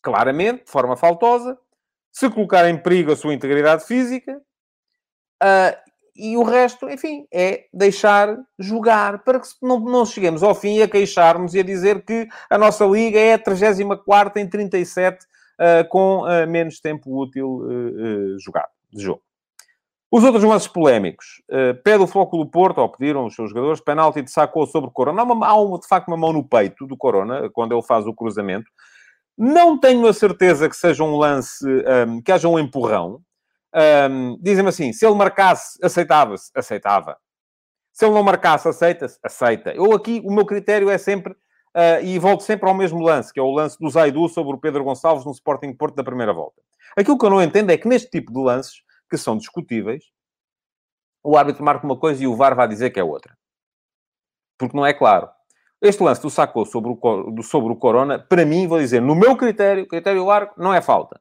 claramente, 0.03 0.65
de 0.65 0.71
forma 0.71 0.97
faltosa, 0.97 1.59
se 2.17 2.31
colocar 2.31 2.67
em 2.67 2.79
perigo 2.79 3.13
a 3.13 3.17
sua 3.17 3.35
integridade 3.35 3.85
física, 3.85 4.41
uh, 5.43 5.87
e 6.17 6.35
o 6.35 6.43
resto, 6.43 6.89
enfim, 6.89 7.27
é 7.31 7.67
deixar 7.75 8.39
jogar 8.59 9.23
para 9.23 9.39
que 9.39 9.47
não, 9.61 9.79
não 9.81 10.07
cheguemos 10.07 10.43
ao 10.43 10.55
fim 10.55 10.81
a 10.81 10.89
queixarmos 10.89 11.53
e 11.53 11.61
a 11.61 11.63
dizer 11.63 12.07
que 12.07 12.27
a 12.49 12.57
nossa 12.57 12.87
liga 12.87 13.21
é 13.21 13.35
a 13.35 13.39
34 13.39 14.41
em 14.41 14.49
37 14.49 15.27
uh, 15.27 15.87
com 15.91 16.23
uh, 16.23 16.49
menos 16.49 16.81
tempo 16.81 17.21
útil 17.21 17.59
uh, 17.59 18.39
jogado, 18.41 18.71
de 18.91 19.03
jogo. 19.03 19.21
Os 20.11 20.25
outros 20.25 20.43
lances 20.43 20.69
polémicos. 20.69 21.43
Pede 21.85 22.03
o 22.03 22.07
Flóculo 22.07 22.47
Porto, 22.47 22.79
ou 22.79 22.89
pediram 22.89 23.27
os 23.27 23.35
seus 23.35 23.51
jogadores, 23.51 23.81
penalti 23.81 24.23
de 24.23 24.31
sacou 24.31 24.65
sobre 24.67 24.89
Corona. 24.91 25.21
Há, 25.21 25.25
uma, 25.25 25.47
há 25.47 25.79
de 25.79 25.87
facto 25.87 26.09
uma 26.09 26.17
mão 26.17 26.33
no 26.33 26.49
peito 26.49 26.87
do 26.87 26.97
Corona, 26.97 27.51
quando 27.51 27.75
ele 27.75 27.83
faz 27.83 28.07
o 28.07 28.15
cruzamento. 28.15 28.71
Não 29.37 29.79
tenho 29.79 30.07
a 30.07 30.13
certeza 30.13 30.69
que 30.69 30.77
seja 30.77 31.05
um 31.05 31.17
lance, 31.17 31.65
um, 32.09 32.23
que 32.23 32.33
haja 32.33 32.49
um 32.49 32.59
empurrão. 32.59 33.21
Um, 34.11 34.39
Dizem-me 34.41 34.71
assim, 34.71 34.93
se 34.93 35.07
ele 35.07 35.15
marcasse, 35.15 35.79
aceitava-se? 35.83 36.51
Aceitava. 36.55 37.19
Se 37.93 38.05
ele 38.05 38.15
não 38.15 38.23
marcasse, 38.23 38.69
aceita-se? 38.69 39.19
Aceita. 39.23 39.73
Eu 39.75 39.93
aqui, 39.93 40.23
o 40.25 40.33
meu 40.33 40.47
critério 40.47 40.89
é 40.89 40.97
sempre, 40.97 41.33
uh, 41.33 42.03
e 42.03 42.19
volto 42.19 42.43
sempre 42.43 42.69
ao 42.69 42.75
mesmo 42.75 43.01
lance, 43.01 43.33
que 43.33 43.41
é 43.41 43.43
o 43.43 43.51
lance 43.51 43.79
do 43.79 43.91
Zaidu 43.91 44.29
sobre 44.29 44.55
o 44.55 44.59
Pedro 44.59 44.85
Gonçalves 44.85 45.25
no 45.25 45.33
Sporting 45.33 45.75
Porto 45.75 45.95
da 45.95 46.05
primeira 46.05 46.33
volta. 46.33 46.63
Aquilo 46.97 47.19
que 47.19 47.27
eu 47.27 47.31
não 47.31 47.43
entendo 47.43 47.71
é 47.71 47.77
que 47.77 47.89
neste 47.89 48.11
tipo 48.11 48.33
de 48.33 48.39
lances, 48.39 48.83
que 49.11 49.19
são 49.19 49.37
discutíveis, 49.37 50.05
o 51.23 51.37
árbitro 51.37 51.65
marca 51.65 51.85
uma 51.85 51.99
coisa 51.99 52.23
e 52.23 52.27
o 52.27 52.37
VAR 52.37 52.55
vai 52.55 52.69
dizer 52.69 52.91
que 52.91 53.01
é 53.01 53.05
outra. 53.05 53.37
Porque 54.59 54.77
não 54.77 54.87
é 54.87 54.95
claro. 54.95 55.29
Este 55.81 56.03
lance 56.03 56.23
do 56.23 56.31
sacou 56.31 56.65
sobre 56.65 56.91
o, 56.91 57.43
sobre 57.43 57.73
o 57.73 57.77
Corona, 57.77 58.19
para 58.19 58.45
mim, 58.47 58.67
vou 58.67 58.79
dizer, 58.79 59.01
no 59.01 59.15
meu 59.15 59.37
critério, 59.37 59.87
critério 59.87 60.25
largo, 60.25 60.53
não 60.57 60.73
é 60.73 60.81
falta. 60.81 61.21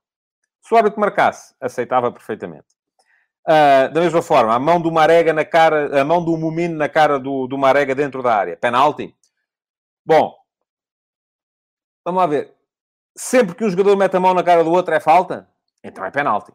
Se 0.61 0.73
o 0.73 0.77
árbitro 0.77 0.99
marcasse, 0.99 1.53
aceitava 1.59 2.11
perfeitamente. 2.11 2.65
Uh, 3.47 3.93
da 3.93 4.01
mesma 4.01 4.21
forma, 4.23 4.55
a 4.55 4.59
mão 4.59 4.81
do 4.81 4.91
Marega 4.91 5.31
na 5.31 5.45
cara, 5.45 6.01
a 6.01 6.03
mão 6.03 6.23
do 6.23 6.35
Mumino 6.35 6.75
na 6.75 6.89
cara 6.89 7.19
do, 7.19 7.45
do 7.45 7.57
Marega 7.57 7.93
dentro 7.93 8.23
da 8.23 8.33
área. 8.33 8.57
Penalti. 8.57 9.15
Bom, 10.03 10.33
vamos 12.03 12.21
lá 12.21 12.27
ver. 12.27 12.55
Sempre 13.15 13.55
que 13.55 13.63
um 13.63 13.69
jogador 13.69 13.95
mete 13.95 14.15
a 14.15 14.19
mão 14.19 14.33
na 14.33 14.43
cara 14.43 14.63
do 14.63 14.71
outro 14.71 14.93
é 14.93 14.99
falta? 14.99 15.47
Então 15.83 16.03
é 16.03 16.09
penalti. 16.09 16.51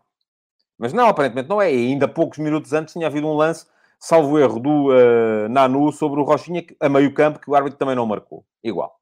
Mas 0.77 0.93
não, 0.93 1.09
aparentemente 1.09 1.49
não 1.49 1.63
é. 1.63 1.73
E 1.73 1.77
ainda 1.77 2.09
poucos 2.09 2.39
minutos 2.39 2.73
antes 2.73 2.93
tinha 2.93 3.07
havido 3.07 3.29
um 3.29 3.35
lance, 3.35 3.67
salvo 4.01 4.39
erro, 4.39 4.59
do 4.59 4.89
uh, 4.89 5.49
Nanu 5.51 5.93
sobre 5.93 6.21
o 6.21 6.25
Rochinha, 6.25 6.65
a 6.81 6.89
meio 6.89 7.13
campo, 7.13 7.39
que 7.39 7.51
o 7.51 7.55
árbitro 7.55 7.79
também 7.79 7.95
não 7.95 8.07
marcou. 8.07 8.45
Igual. 8.65 8.93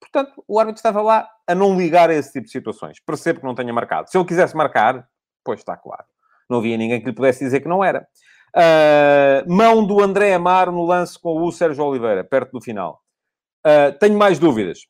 Portanto, 0.00 0.44
o 0.46 0.60
árbitro 0.60 0.78
estava 0.78 1.02
lá 1.02 1.28
a 1.46 1.54
não 1.54 1.76
ligar 1.76 2.08
a 2.08 2.14
esse 2.14 2.32
tipo 2.32 2.46
de 2.46 2.52
situações. 2.52 3.00
Percebo 3.04 3.40
que 3.40 3.46
não 3.46 3.54
tenha 3.54 3.72
marcado. 3.72 4.08
Se 4.08 4.16
ele 4.16 4.24
quisesse 4.24 4.56
marcar, 4.56 5.06
pois 5.44 5.58
está 5.58 5.76
claro. 5.76 6.04
Não 6.48 6.58
havia 6.58 6.76
ninguém 6.76 7.00
que 7.00 7.06
lhe 7.06 7.12
pudesse 7.12 7.44
dizer 7.44 7.60
que 7.60 7.68
não 7.68 7.82
era. 7.82 8.06
Uh, 8.56 9.52
mão 9.52 9.84
do 9.84 10.00
André 10.00 10.32
Amaro 10.32 10.72
no 10.72 10.84
lance 10.84 11.18
com 11.18 11.42
o 11.42 11.52
Sérgio 11.52 11.84
Oliveira, 11.84 12.22
perto 12.22 12.52
do 12.52 12.60
final. 12.60 13.02
Uh, 13.66 13.98
tenho 13.98 14.16
mais 14.16 14.38
dúvidas. 14.38 14.86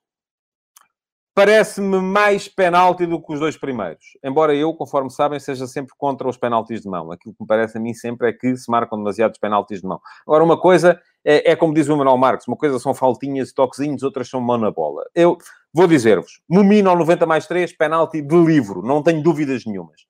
Parece-me 1.39 2.01
mais 2.01 2.49
penalti 2.49 3.07
do 3.07 3.23
que 3.23 3.33
os 3.33 3.39
dois 3.39 3.57
primeiros. 3.57 4.19
Embora 4.25 4.53
eu, 4.57 4.75
conforme 4.75 5.09
sabem, 5.09 5.39
seja 5.39 5.69
sempre 5.69 5.95
contra 5.97 6.29
os 6.29 6.37
penaltis 6.37 6.81
de 6.83 6.89
mão. 6.89 7.13
Aquilo 7.13 7.33
que 7.33 7.41
me 7.41 7.47
parece 7.47 7.79
a 7.79 7.81
mim 7.81 7.95
sempre 7.95 8.29
é 8.29 8.33
que 8.33 8.57
se 8.57 8.69
marcam 8.69 8.99
demasiados 8.99 9.39
penaltis 9.39 9.81
de 9.81 9.87
mão. 9.87 10.01
Agora, 10.27 10.43
uma 10.43 10.61
coisa 10.61 11.01
é, 11.25 11.53
é 11.53 11.55
como 11.55 11.73
diz 11.73 11.89
o 11.89 11.97
Manuel 11.97 12.17
Marques, 12.17 12.49
uma 12.49 12.57
coisa 12.57 12.77
são 12.81 12.93
faltinhas 12.93 13.51
e 13.51 13.55
toquezinhos, 13.55 14.03
outras 14.03 14.29
são 14.29 14.41
mão 14.41 14.59
na 14.59 14.73
bola. 14.73 15.05
Eu 15.15 15.39
vou 15.73 15.87
dizer-vos, 15.87 16.41
Mumino 16.49 16.91
ao 16.91 16.97
90 16.97 17.25
mais 17.25 17.47
3, 17.47 17.73
penalti 17.77 18.21
de 18.21 18.37
livro, 18.37 18.83
não 18.83 19.01
tenho 19.01 19.23
dúvidas 19.23 19.65
nenhumas. 19.65 20.07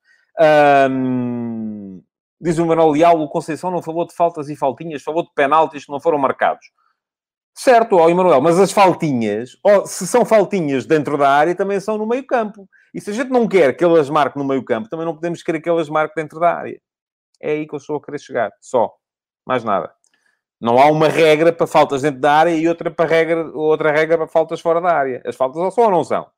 Um, 0.90 2.00
diz 2.40 2.56
o 2.56 2.64
Manuel 2.64 2.92
Leal, 2.92 3.20
o 3.20 3.28
Conceição 3.28 3.70
não 3.70 3.82
falou 3.82 4.06
de 4.06 4.14
faltas 4.14 4.48
e 4.48 4.56
faltinhas, 4.56 5.02
falou 5.02 5.22
de 5.22 5.30
penaltis 5.34 5.84
que 5.84 5.92
não 5.92 6.00
foram 6.00 6.16
marcados. 6.16 6.70
Certo, 7.60 7.96
ó 7.96 8.08
Emanuel, 8.08 8.40
mas 8.40 8.56
as 8.56 8.70
faltinhas, 8.70 9.58
ó, 9.64 9.84
se 9.84 10.06
são 10.06 10.24
faltinhas 10.24 10.86
dentro 10.86 11.18
da 11.18 11.28
área, 11.28 11.56
também 11.56 11.80
são 11.80 11.98
no 11.98 12.06
meio 12.06 12.24
campo. 12.24 12.68
E 12.94 13.00
se 13.00 13.10
a 13.10 13.12
gente 13.12 13.30
não 13.30 13.48
quer 13.48 13.76
que 13.76 13.82
elas 13.82 14.08
marquem 14.08 14.40
no 14.40 14.48
meio 14.48 14.64
campo, 14.64 14.88
também 14.88 15.04
não 15.04 15.12
podemos 15.12 15.42
querer 15.42 15.60
que 15.60 15.68
elas 15.68 15.88
marquem 15.88 16.22
dentro 16.22 16.38
da 16.38 16.54
área. 16.54 16.80
É 17.42 17.50
aí 17.50 17.66
que 17.66 17.74
eu 17.74 17.78
estou 17.78 17.96
a 17.96 18.00
querer 18.00 18.20
chegar. 18.20 18.52
Só. 18.60 18.94
Mais 19.44 19.64
nada. 19.64 19.92
Não 20.60 20.78
há 20.78 20.86
uma 20.86 21.08
regra 21.08 21.52
para 21.52 21.66
faltas 21.66 22.02
dentro 22.02 22.20
da 22.20 22.32
área 22.32 22.52
e 22.52 22.68
outra, 22.68 22.92
para 22.92 23.10
regra, 23.10 23.50
outra 23.52 23.90
regra 23.90 24.16
para 24.18 24.28
faltas 24.28 24.60
fora 24.60 24.80
da 24.80 24.94
área. 24.94 25.20
As 25.26 25.34
faltas 25.34 25.60
ou 25.60 25.72
são 25.72 25.84
ou 25.84 25.90
não 25.90 26.04
são. 26.04 26.28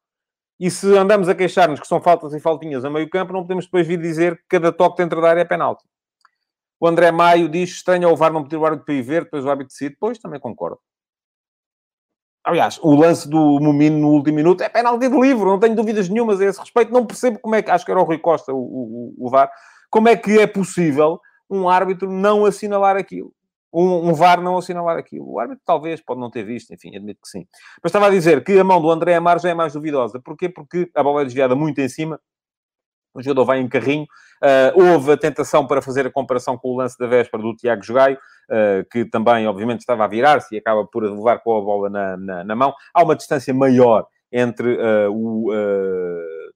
E 0.59 0.71
se 0.71 0.97
andamos 0.97 1.29
a 1.29 1.35
queixar-nos 1.35 1.81
que 1.81 1.87
são 1.87 2.01
faltas 2.01 2.33
e 2.33 2.41
faltinhas 2.41 2.83
a 2.83 2.89
meio 2.89 3.11
campo, 3.11 3.35
não 3.35 3.43
podemos 3.43 3.67
depois 3.67 3.87
vir 3.87 4.01
dizer 4.01 4.37
que 4.37 4.45
cada 4.49 4.73
toque 4.73 4.97
dentro 4.97 5.21
da 5.21 5.29
área 5.29 5.43
é 5.43 5.45
penalti. 5.45 5.85
O 6.81 6.89
André 6.89 7.11
Maio 7.11 7.47
diz 7.47 7.69
estranho 7.73 8.09
ao 8.09 8.17
VAR 8.17 8.33
não 8.33 8.43
pedir 8.43 8.57
o 8.57 8.65
árbitro 8.65 8.87
para 8.87 8.95
ir 8.95 9.03
ver, 9.03 9.25
depois 9.25 9.45
o 9.45 9.51
árbitro 9.51 9.69
decide. 9.69 9.99
Pois, 10.01 10.19
também 10.19 10.41
concordo. 10.41 10.81
Aliás, 12.51 12.81
o 12.83 12.97
lance 12.97 13.29
do 13.29 13.61
Momino 13.61 13.97
no 13.97 14.09
último 14.09 14.35
minuto 14.35 14.61
é 14.61 14.69
penalti 14.69 15.09
de 15.09 15.17
livro, 15.17 15.49
não 15.49 15.61
tenho 15.61 15.77
dúvidas 15.77 16.09
nenhumas 16.09 16.41
a 16.41 16.47
esse 16.47 16.59
respeito. 16.59 16.93
Não 16.93 17.07
percebo 17.07 17.39
como 17.39 17.55
é 17.55 17.63
que, 17.63 17.71
acho 17.71 17.85
que 17.85 17.93
era 17.93 18.01
o 18.01 18.03
Rui 18.03 18.19
Costa, 18.19 18.53
o, 18.53 18.59
o, 18.59 19.15
o 19.17 19.31
VAR, 19.31 19.49
como 19.89 20.09
é 20.09 20.17
que 20.17 20.37
é 20.37 20.49
possível 20.49 21.21
um 21.49 21.69
árbitro 21.69 22.11
não 22.11 22.45
assinalar 22.45 22.97
aquilo. 22.97 23.33
Um, 23.73 24.09
um, 24.09 24.15
VAR 24.15 24.43
não 24.43 24.59
assinalar 24.59 24.99
aquilo. 24.99 25.31
O 25.31 25.39
árbitro 25.39 25.63
talvez 25.65 26.01
pode 26.01 26.19
não 26.19 26.29
ter 26.29 26.43
visto, 26.43 26.75
enfim, 26.75 26.97
admito 26.97 27.21
que 27.23 27.29
sim. 27.29 27.47
Mas 27.81 27.91
estava 27.91 28.09
a 28.09 28.11
dizer 28.11 28.43
que 28.43 28.59
a 28.59 28.65
mão 28.65 28.83
do 28.83 28.91
André 28.91 29.15
Amar 29.15 29.39
já 29.39 29.51
é 29.51 29.55
mais 29.55 29.75
duvidosa. 29.75 30.19
Porquê? 30.19 30.49
Porque 30.49 30.91
a 30.93 31.05
bola 31.05 31.23
é 31.23 31.25
desviada 31.27 31.55
muito 31.55 31.81
em 31.81 31.89
cima 31.89 32.21
o 33.15 33.23
jogador 33.23 33.45
vai 33.45 33.61
em 33.61 33.69
carrinho. 33.69 34.05
Uh, 34.43 34.93
houve 34.93 35.13
a 35.13 35.17
tentação 35.17 35.67
para 35.67 35.83
fazer 35.83 36.07
a 36.07 36.11
comparação 36.11 36.57
com 36.57 36.69
o 36.71 36.77
lance 36.77 36.99
da 36.99 37.07
véspera 37.07 37.43
do 37.43 37.55
Tiago 37.55 37.83
Jogaio, 37.83 38.17
uh, 38.17 38.89
que 38.91 39.05
também, 39.05 39.47
obviamente, 39.47 39.81
estava 39.81 40.05
a 40.05 40.09
virar-se 40.09 40.55
e 40.55 40.59
acaba 40.59 40.87
por 40.87 41.03
levar 41.03 41.39
com 41.41 41.57
a 41.57 41.61
bola 41.61 41.91
na, 41.91 42.17
na, 42.17 42.45
na 42.45 42.57
mão. 42.57 42.75
Há 42.95 43.03
uma 43.03 43.17
distância 43.17 43.53
maior 43.53 44.07
entre 44.33 44.77
uh, 44.77 45.13
o 45.13 45.51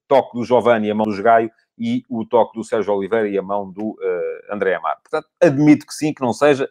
toque 0.06 0.38
do 0.38 0.44
Giovanni 0.44 0.88
e 0.88 0.90
a 0.90 0.94
mão 0.94 1.06
do 1.06 1.12
Jogaio 1.12 1.50
e 1.78 2.02
o 2.08 2.24
toque 2.24 2.56
do 2.56 2.64
Sérgio 2.64 2.94
Oliveira 2.94 3.28
e 3.28 3.36
a 3.36 3.42
mão 3.42 3.70
do 3.70 3.96
André 4.50 4.74
Amar. 4.74 4.96
Portanto, 5.02 5.28
admito 5.42 5.86
que 5.86 5.94
sim, 5.94 6.14
que 6.14 6.22
não 6.22 6.32
seja. 6.32 6.68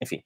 Enfim, 0.00 0.22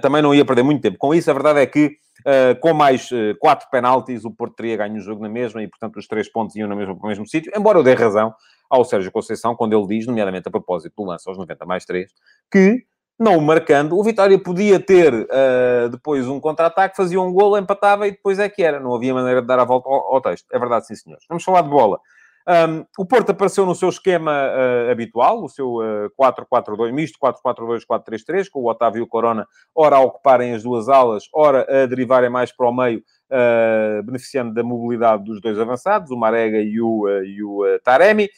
também 0.00 0.22
não 0.22 0.34
ia 0.34 0.44
perder 0.44 0.62
muito 0.62 0.82
tempo 0.82 0.96
com 0.98 1.14
isso. 1.14 1.30
A 1.30 1.34
verdade 1.34 1.60
é 1.60 1.66
que 1.66 1.96
Uh, 2.26 2.58
com 2.60 2.72
mais 2.72 3.08
uh, 3.12 3.36
quatro 3.38 3.68
penaltis, 3.70 4.24
o 4.24 4.30
Porto 4.32 4.56
teria 4.56 4.76
ganho 4.78 4.96
o 4.96 5.00
jogo 5.00 5.22
na 5.22 5.28
mesma 5.28 5.62
e, 5.62 5.68
portanto, 5.68 5.96
os 5.98 6.08
três 6.08 6.28
pontos 6.28 6.56
iam 6.56 6.68
no 6.68 6.74
mesmo, 6.74 6.98
no 7.00 7.08
mesmo 7.08 7.24
sítio. 7.24 7.52
Embora 7.54 7.78
eu 7.78 7.84
dê 7.84 7.94
razão 7.94 8.34
ao 8.70 8.84
Sérgio 8.84 9.12
Conceição 9.12 9.54
quando 9.54 9.78
ele 9.78 9.86
diz, 9.86 10.06
nomeadamente 10.06 10.48
a 10.48 10.50
propósito 10.50 10.92
do 10.96 11.04
lance 11.04 11.28
aos 11.28 11.38
90 11.38 11.64
mais 11.64 11.84
3, 11.84 12.10
que, 12.50 12.84
não 13.18 13.40
marcando, 13.40 13.96
o 13.96 14.02
Vitória 14.02 14.38
podia 14.38 14.80
ter 14.80 15.14
uh, 15.14 15.88
depois 15.90 16.26
um 16.26 16.40
contra-ataque, 16.40 16.96
fazia 16.96 17.20
um 17.20 17.32
golo, 17.32 17.56
empatava 17.58 18.08
e 18.08 18.12
depois 18.12 18.38
é 18.38 18.48
que 18.48 18.62
era. 18.62 18.80
Não 18.80 18.94
havia 18.94 19.14
maneira 19.14 19.40
de 19.40 19.46
dar 19.46 19.58
a 19.58 19.64
volta 19.64 19.88
ao, 19.88 20.14
ao 20.14 20.20
texto. 20.20 20.46
É 20.52 20.58
verdade, 20.58 20.86
sim, 20.86 20.96
senhores. 20.96 21.24
Vamos 21.28 21.44
falar 21.44 21.62
de 21.62 21.68
bola. 21.68 22.00
Um, 22.48 22.86
o 22.96 23.04
Porto 23.04 23.30
apareceu 23.30 23.66
no 23.66 23.74
seu 23.74 23.88
esquema 23.88 24.30
uh, 24.30 24.90
habitual, 24.90 25.42
o 25.42 25.48
seu 25.48 25.78
uh, 25.78 26.10
4-4-2, 26.16 26.92
misto 26.92 27.18
4-4-2-4-3-3, 27.18 28.48
com 28.48 28.60
o 28.60 28.70
Otávio 28.70 29.00
e 29.00 29.02
o 29.02 29.06
Corona, 29.06 29.48
ora 29.74 29.96
a 29.96 30.00
ocuparem 30.00 30.54
as 30.54 30.62
duas 30.62 30.88
alas, 30.88 31.24
ora 31.34 31.66
a 31.68 31.86
derivarem 31.86 32.30
mais 32.30 32.52
para 32.52 32.68
o 32.68 32.72
meio, 32.72 33.00
uh, 33.00 34.00
beneficiando 34.04 34.54
da 34.54 34.62
mobilidade 34.62 35.24
dos 35.24 35.40
dois 35.40 35.58
avançados, 35.58 36.12
o 36.12 36.16
Marega 36.16 36.60
e 36.60 36.80
o, 36.80 37.08
e 37.24 37.42
o 37.42 37.64
Taremi. 37.82 38.30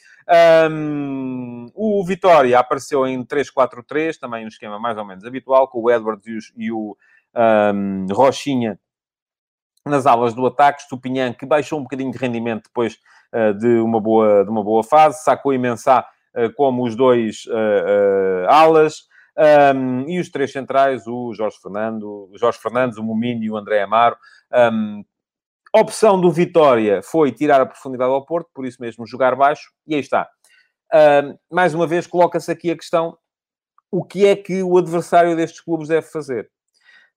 Um, 0.71 1.67
o 1.75 2.03
Vitória 2.03 2.57
apareceu 2.57 3.05
em 3.05 3.23
3-4-3, 3.23 4.17
também 4.19 4.43
um 4.43 4.47
esquema 4.47 4.79
mais 4.79 4.97
ou 4.97 5.05
menos 5.05 5.23
habitual, 5.23 5.67
com 5.67 5.81
o 5.81 5.91
Edwards 5.91 6.25
e, 6.25 6.35
os, 6.35 6.53
e 6.57 6.71
o 6.71 6.97
um, 7.35 8.07
Rochinha 8.11 8.79
nas 9.85 10.05
alas 10.05 10.33
do 10.33 10.45
ataque, 10.45 10.83
Stupinhan, 10.83 11.33
que 11.33 11.45
baixou 11.45 11.79
um 11.79 11.83
bocadinho 11.83 12.11
de 12.11 12.17
rendimento 12.17 12.65
depois 12.65 12.97
de, 13.57 13.79
uma 13.79 13.99
boa, 13.99 14.43
de 14.43 14.49
uma 14.49 14.63
boa 14.63 14.83
fase, 14.83 15.23
sacou 15.23 15.53
Imensá 15.53 16.07
uh, 16.35 16.53
como 16.55 16.83
os 16.83 16.95
dois 16.95 17.45
uh, 17.47 18.47
alas, 18.47 19.07
um, 19.75 20.09
e 20.09 20.19
os 20.19 20.29
três 20.29 20.51
centrais, 20.51 21.07
o 21.07 21.33
Jorge 21.33 21.57
Fernando, 21.61 22.29
o 22.31 22.37
Jorge 22.37 22.59
Fernandes, 22.59 22.97
o 22.97 23.03
Momini 23.03 23.45
e 23.45 23.51
o 23.51 23.57
André 23.57 23.81
Amaro. 23.81 24.17
Um, 24.53 25.03
opção 25.73 26.19
do 26.19 26.31
Vitória 26.31 27.01
foi 27.01 27.31
tirar 27.31 27.61
a 27.61 27.65
profundidade 27.65 28.11
ao 28.11 28.25
Porto, 28.25 28.49
por 28.53 28.65
isso 28.65 28.81
mesmo 28.81 29.07
jogar 29.07 29.35
baixo, 29.35 29.71
e 29.87 29.95
aí 29.95 30.01
está. 30.01 30.27
Um, 30.93 31.37
mais 31.55 31.73
uma 31.73 31.87
vez, 31.87 32.07
coloca-se 32.07 32.51
aqui 32.51 32.71
a 32.71 32.75
questão: 32.75 33.17
o 33.91 34.03
que 34.03 34.25
é 34.25 34.35
que 34.35 34.61
o 34.61 34.77
adversário 34.77 35.35
destes 35.35 35.61
clubes 35.61 35.87
deve 35.87 36.07
fazer? 36.07 36.49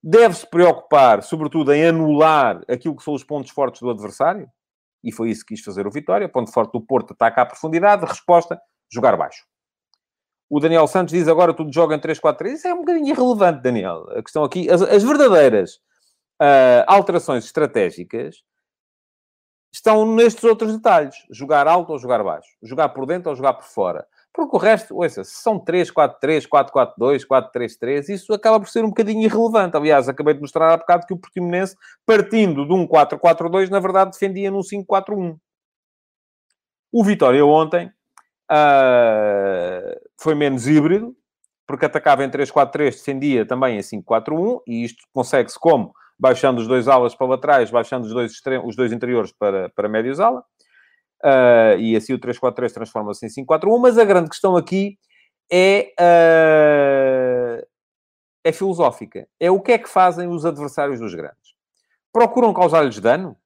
Deve-se 0.01 0.45
preocupar, 0.49 1.23
sobretudo, 1.23 1.73
em 1.73 1.85
anular 1.85 2.61
aquilo 2.69 2.95
que 2.95 3.03
são 3.03 3.13
os 3.13 3.23
pontos 3.23 3.51
fortes 3.51 3.81
do 3.81 3.89
adversário, 3.89 4.47
e 5.03 5.11
foi 5.11 5.29
isso 5.29 5.45
que 5.45 5.55
quis 5.55 5.63
fazer 5.63 5.85
o 5.85 5.91
Vitória. 5.91 6.29
Ponto 6.29 6.51
forte 6.51 6.71
do 6.71 6.81
Porto, 6.81 7.13
ataca 7.13 7.41
à 7.41 7.45
profundidade, 7.45 8.05
resposta, 8.05 8.59
jogar 8.91 9.17
baixo. 9.17 9.43
O 10.49 10.59
Daniel 10.59 10.87
Santos 10.87 11.13
diz 11.13 11.27
agora 11.27 11.53
tudo 11.53 11.73
joga 11.73 11.95
em 11.95 11.99
3-4-3. 11.99 12.53
Isso 12.53 12.67
é 12.67 12.73
um 12.73 12.79
bocadinho 12.79 13.07
irrelevante, 13.07 13.61
Daniel. 13.61 14.05
A 14.11 14.21
questão 14.21 14.43
aqui, 14.43 14.69
as, 14.69 14.81
as 14.81 15.03
verdadeiras 15.03 15.75
uh, 16.41 16.85
alterações 16.87 17.43
estratégicas 17.45 18.43
estão 19.73 20.05
nestes 20.15 20.43
outros 20.43 20.73
detalhes. 20.73 21.15
Jogar 21.31 21.67
alto 21.67 21.91
ou 21.91 21.97
jogar 21.97 22.23
baixo. 22.23 22.49
Jogar 22.61 22.89
por 22.89 23.05
dentro 23.05 23.29
ou 23.29 23.35
jogar 23.35 23.53
por 23.53 23.65
fora. 23.65 24.05
Porque 24.33 24.55
o 24.55 24.59
resto, 24.59 24.97
ouça, 24.97 25.23
se 25.23 25.43
são 25.43 25.59
3-4-3, 25.59 26.47
4-4-2, 26.47 27.23
4-3-3, 27.27 28.09
isso 28.09 28.33
acaba 28.33 28.59
por 28.59 28.67
ser 28.67 28.83
um 28.83 28.89
bocadinho 28.89 29.21
irrelevante. 29.21 29.77
Aliás, 29.77 30.09
acabei 30.09 30.33
de 30.33 30.41
mostrar 30.41 30.73
há 30.73 30.77
bocado 30.77 31.05
que 31.05 31.13
o 31.13 31.17
Portimonense, 31.17 31.75
partindo 32.03 32.65
de 32.65 32.73
um 32.73 32.87
4-4-2, 32.87 33.69
na 33.69 33.79
verdade 33.79 34.11
defendia 34.11 34.49
num 34.49 34.61
5-4-1. 34.61 35.37
O 36.91 37.03
Vitória 37.03 37.45
ontem 37.45 37.91
uh, 38.51 39.99
foi 40.19 40.33
menos 40.33 40.67
híbrido, 40.67 41.15
porque 41.67 41.85
atacava 41.85 42.23
em 42.23 42.29
3-4-3, 42.29 42.91
defendia 42.91 43.45
também 43.45 43.77
em 43.77 43.81
5-4-1, 43.81 44.61
e 44.67 44.83
isto 44.83 45.03
consegue-se 45.13 45.59
como? 45.59 45.93
Baixando 46.17 46.59
os 46.59 46.67
dois 46.67 46.87
alas 46.87 47.13
para 47.13 47.27
laterais, 47.27 47.69
baixando 47.69 48.07
os 48.07 48.13
dois, 48.13 48.31
extremos, 48.31 48.67
os 48.67 48.75
dois 48.75 48.91
interiores 48.91 49.31
para, 49.31 49.69
para 49.69 49.87
médios 49.87 50.19
ala. 50.19 50.43
Uh, 51.23 51.79
e 51.79 51.95
assim 51.95 52.13
o 52.13 52.19
3-4-3 52.19 52.73
transforma-se 52.73 53.25
em 53.25 53.45
5-4-1, 53.45 53.79
mas 53.79 53.97
a 53.97 54.03
grande 54.03 54.29
questão 54.29 54.57
aqui 54.57 54.97
é, 55.49 55.93
uh, 55.99 57.65
é 58.43 58.51
filosófica. 58.51 59.27
É 59.39 59.49
o 59.49 59.61
que 59.61 59.71
é 59.71 59.77
que 59.77 59.87
fazem 59.87 60.27
os 60.27 60.45
adversários 60.45 60.99
dos 60.99 61.15
grandes. 61.15 61.53
Procuram 62.11 62.53
causar-lhes 62.53 62.99
dano? 62.99 63.37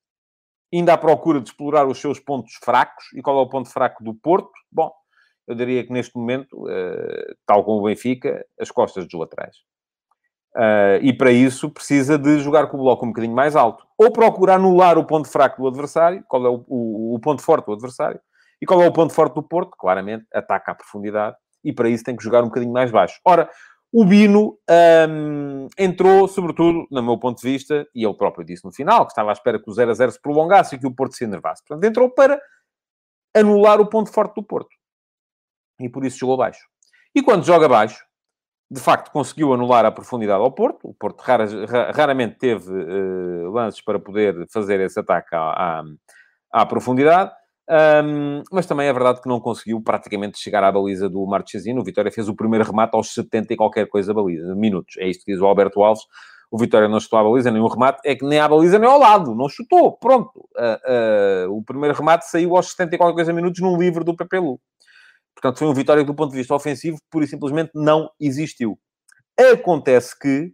Ainda 0.74 0.94
à 0.94 0.98
procura 0.98 1.40
de 1.40 1.50
explorar 1.50 1.88
os 1.88 2.00
seus 2.00 2.20
pontos 2.20 2.56
fracos. 2.56 3.06
E 3.14 3.22
qual 3.22 3.38
é 3.38 3.42
o 3.42 3.50
ponto 3.50 3.70
fraco 3.70 4.04
do 4.04 4.14
Porto? 4.14 4.52
Bom, 4.72 4.92
eu 5.48 5.56
diria 5.56 5.86
que 5.86 5.94
neste 5.94 6.18
momento, 6.18 6.66
uh, 6.66 7.36
tal 7.46 7.64
como 7.64 7.80
o 7.80 7.84
Benfica, 7.84 8.46
as 8.60 8.72
costas 8.72 9.06
dos 9.06 9.20
laterais. 9.20 9.56
Uh, 10.58 10.98
e 11.04 11.14
para 11.14 11.32
isso 11.32 11.70
precisa 11.70 12.18
de 12.18 12.40
jogar 12.40 12.66
com 12.68 12.78
o 12.78 12.80
bloco 12.80 13.06
um 13.06 13.10
bocadinho 13.10 13.36
mais 13.36 13.56
alto. 13.56 13.86
Ou 13.98 14.12
procura 14.12 14.56
anular 14.56 14.98
o 14.98 15.06
ponto 15.06 15.30
fraco 15.30 15.62
do 15.62 15.68
adversário, 15.68 16.24
qual 16.28 16.46
é 16.46 16.50
o, 16.50 16.66
o, 16.68 16.97
o, 17.18 17.20
ponto 17.20 17.42
forte 17.42 17.66
do 17.66 17.74
adversário, 17.74 18.20
e 18.62 18.66
qual 18.66 18.82
é 18.82 18.88
o 18.88 18.94
ponto 18.94 19.14
forte 19.14 19.36
do 19.36 19.44
Porto? 19.44 19.72
Claramente, 19.78 20.26
ataca 20.34 20.72
à 20.72 20.76
profundidade, 20.76 21.36
e 21.64 21.74
para 21.74 21.90
isso 21.90 22.04
tem 22.04 22.16
que 22.16 22.24
jogar 22.24 22.44
um 22.44 22.48
bocadinho 22.48 22.74
mais 22.74 22.92
baixo. 22.92 23.20
Ora, 23.26 23.50
o 23.92 24.04
Bino 24.04 24.58
um, 25.10 25.68
entrou, 25.78 26.28
sobretudo, 26.28 26.88
no 26.92 27.02
meu 27.02 27.18
ponto 27.18 27.42
de 27.42 27.50
vista, 27.50 27.88
e 27.96 28.06
ele 28.06 28.14
próprio 28.16 28.46
disse 28.46 28.66
no 28.66 28.72
final, 28.72 29.06
que 29.06 29.12
estava 29.12 29.30
à 29.30 29.34
espera 29.34 29.62
que 29.62 29.70
o 29.70 29.74
0 29.74 29.92
a 29.92 29.94
0 29.94 30.12
se 30.12 30.22
prolongasse 30.22 30.76
e 30.76 30.80
que 30.80 30.88
o 30.88 30.94
Porto 30.94 31.16
se 31.16 31.24
enervasse. 31.24 31.64
Portanto, 31.66 31.84
entrou 31.90 32.10
para 32.10 32.42
anular 33.36 33.80
o 33.80 33.88
ponto 33.88 34.12
forte 34.12 34.36
do 34.36 34.44
Porto. 34.44 34.76
E 35.80 35.90
por 35.90 36.04
isso 36.06 36.18
jogou 36.18 36.38
baixo. 36.38 36.68
E 37.16 37.22
quando 37.22 37.46
joga 37.46 37.70
baixo, 37.70 38.04
de 38.70 38.82
facto 38.82 39.12
conseguiu 39.12 39.54
anular 39.54 39.86
a 39.86 39.92
profundidade 39.92 40.42
ao 40.42 40.52
Porto. 40.52 40.90
O 40.90 40.94
Porto 40.94 41.22
rara, 41.22 41.46
raramente 41.94 42.38
teve 42.38 42.70
uh, 42.70 43.50
lances 43.52 43.82
para 43.82 44.00
poder 44.00 44.46
fazer 44.52 44.80
esse 44.82 45.00
ataque 45.00 45.34
à, 45.34 45.80
à, 45.80 45.84
à 46.52 46.66
profundidade. 46.66 47.32
Um, 47.70 48.44
mas 48.50 48.66
também 48.66 48.88
é 48.88 48.94
verdade 48.94 49.22
que 49.22 49.28
não 49.28 49.42
conseguiu 49.42 49.82
praticamente 49.82 50.40
chegar 50.40 50.64
à 50.64 50.72
baliza 50.72 51.10
do 51.10 51.26
Marchesino. 51.26 51.82
O 51.82 51.84
Vitória 51.84 52.12
fez 52.12 52.30
o 52.30 52.36
primeiro 52.36 52.66
remate 52.66 52.96
aos 52.96 53.14
70 53.14 53.54
e 53.54 53.58
qualquer 53.58 53.88
coisa 53.88 54.14
baliza, 54.14 54.56
minutos. 54.56 54.96
É 54.98 55.08
isto 55.08 55.26
que 55.26 55.34
diz 55.34 55.42
o 55.42 55.46
Alberto 55.46 55.84
Alves. 55.84 56.04
o 56.50 56.58
Vitória 56.58 56.88
não 56.88 57.00
chutou 57.00 57.20
à 57.20 57.24
baliza, 57.24 57.52
nem 57.52 57.62
o 57.62 57.68
remate, 57.68 58.00
é 58.06 58.16
que 58.16 58.26
nem 58.26 58.40
à 58.40 58.48
baliza 58.48 58.80
nem 58.80 58.90
ao 58.90 58.98
lado, 58.98 59.36
não 59.36 59.50
chutou, 59.50 59.98
pronto. 59.98 60.48
Uh, 60.56 61.50
uh, 61.50 61.58
o 61.58 61.62
primeiro 61.64 61.94
remate 61.94 62.26
saiu 62.30 62.56
aos 62.56 62.72
70 62.72 62.96
e 62.96 62.98
qualquer 62.98 63.16
coisa 63.16 63.34
minutos 63.34 63.62
num 63.62 63.78
livro 63.78 64.04
do 64.06 64.16
Pepe 64.16 64.40
Lu. 64.40 64.60
Portanto, 65.36 65.60
foi 65.60 65.68
um 65.68 65.74
Vitória 65.74 66.04
que, 66.04 66.08
do 66.08 66.16
ponto 66.16 66.32
de 66.32 66.38
vista 66.38 66.56
ofensivo, 66.56 66.98
pura 67.12 67.26
e 67.26 67.28
simplesmente 67.28 67.72
não 67.76 68.10
existiu. 68.20 68.80
Acontece 69.38 70.18
que 70.18 70.54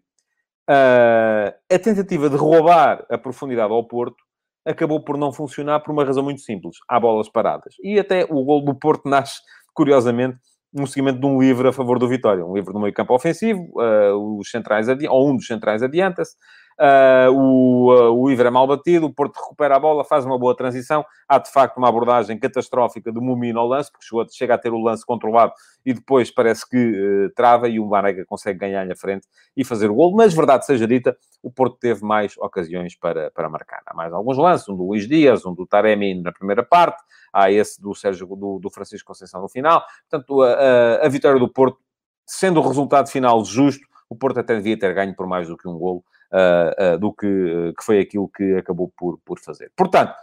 uh, 0.69 1.53
a 1.71 1.79
tentativa 1.79 2.29
de 2.29 2.36
roubar 2.36 3.06
a 3.10 3.17
profundidade 3.17 3.71
ao 3.71 3.88
Porto 3.88 4.17
acabou 4.65 5.04
por 5.04 5.17
não 5.17 5.32
funcionar 5.32 5.80
por 5.82 5.91
uma 5.91 6.06
razão 6.06 6.23
muito 6.23 6.41
simples. 6.41 6.78
Há 6.89 6.99
bolas 6.99 7.30
paradas. 7.30 7.76
E 7.82 7.99
até 7.99 8.26
o 8.30 8.43
gol 8.43 8.63
do 8.63 8.76
Porto 8.76 9.08
nasce, 9.10 9.39
curiosamente, 9.73 10.38
no 10.73 10.88
seguimento 10.88 11.19
de 11.19 11.26
um 11.26 11.39
livro 11.39 11.67
a 11.67 11.73
favor 11.73 11.99
do 11.99 12.08
Vitória. 12.08 12.45
Um 12.45 12.56
livro 12.56 12.73
no 12.73 12.80
meio 12.80 12.93
campo 12.93 13.13
ofensivo, 13.13 13.62
uh, 13.76 14.39
os 14.39 14.49
centrais 14.49 14.88
ou 15.10 15.30
um 15.30 15.36
dos 15.36 15.45
centrais 15.45 15.84
adianta-se, 15.84 16.36
Uh, 16.79 17.31
o, 17.31 17.93
uh, 17.93 18.12
o 18.12 18.31
Iver 18.31 18.47
é 18.47 18.49
mal 18.49 18.65
batido, 18.65 19.05
o 19.05 19.13
Porto 19.13 19.38
recupera 19.38 19.75
a 19.75 19.79
bola, 19.79 20.03
faz 20.03 20.25
uma 20.25 20.38
boa 20.38 20.55
transição. 20.55 21.05
Há 21.27 21.38
de 21.38 21.51
facto 21.51 21.77
uma 21.77 21.89
abordagem 21.89 22.38
catastrófica 22.38 23.12
do 23.12 23.21
Mumino 23.21 23.59
ao 23.59 23.67
lance, 23.67 23.91
porque 23.91 24.05
chegou, 24.05 24.25
chega 24.29 24.55
a 24.55 24.57
ter 24.57 24.71
o 24.71 24.79
lance 24.79 25.05
controlado 25.05 25.53
e 25.86 25.93
depois 25.93 26.31
parece 26.31 26.67
que 26.67 26.77
uh, 26.77 27.29
trava 27.36 27.67
e 27.67 27.79
o 27.79 27.86
Marega 27.86 28.25
consegue 28.25 28.59
ganhar-lhe 28.59 28.93
a 28.93 28.95
frente 28.95 29.27
e 29.55 29.63
fazer 29.63 29.89
o 29.89 29.95
gol. 29.95 30.15
Mas, 30.15 30.33
verdade 30.33 30.65
seja 30.65 30.88
dita, 30.88 31.15
o 31.41 31.51
Porto 31.51 31.77
teve 31.77 32.03
mais 32.03 32.38
ocasiões 32.38 32.95
para, 32.95 33.29
para 33.31 33.49
marcar. 33.49 33.81
Há 33.86 33.93
mais 33.93 34.13
alguns 34.13 34.38
lances, 34.38 34.67
um 34.69 34.75
do 34.75 34.88
Luís 34.88 35.07
Dias, 35.07 35.45
um 35.45 35.53
do 35.53 35.65
Taremi 35.65 36.21
na 36.21 36.31
primeira 36.31 36.63
parte, 36.63 37.01
há 37.31 37.51
esse 37.51 37.81
do 37.81 37.93
Sérgio, 37.93 38.25
do, 38.27 38.59
do 38.59 38.69
Francisco 38.69 39.07
Conceição 39.07 39.41
no 39.41 39.49
final. 39.49 39.83
Portanto, 40.09 40.41
a, 40.41 40.53
a, 40.53 41.05
a 41.05 41.09
vitória 41.09 41.39
do 41.39 41.49
Porto, 41.49 41.77
sendo 42.25 42.59
o 42.59 42.67
resultado 42.67 43.09
final 43.09 43.43
justo, 43.43 43.86
o 44.09 44.15
Porto 44.15 44.39
até 44.39 44.55
devia 44.55 44.77
ter 44.77 44.93
ganho 44.93 45.15
por 45.15 45.27
mais 45.27 45.47
do 45.47 45.57
que 45.57 45.67
um 45.67 45.77
golo 45.77 46.03
uh, 46.33 46.95
uh, 46.95 46.99
do 46.99 47.13
que, 47.13 47.27
uh, 47.27 47.73
que 47.77 47.83
foi 47.83 47.99
aquilo 47.99 48.27
que 48.27 48.55
acabou 48.55 48.91
por, 48.97 49.19
por 49.23 49.39
fazer. 49.39 49.71
Portanto, 49.77 50.13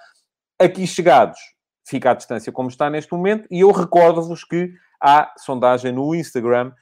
aqui 0.58 0.86
chegados, 0.86 1.38
fica 1.88 2.10
à 2.10 2.14
distância 2.14 2.52
como 2.52 2.68
está 2.68 2.90
neste 2.90 3.12
momento, 3.12 3.46
e 3.50 3.60
eu 3.60 3.70
recordo-vos 3.70 4.44
que 4.44 4.72
há 5.02 5.32
sondagem 5.38 5.92
no 5.92 6.14
Instagram 6.14 6.72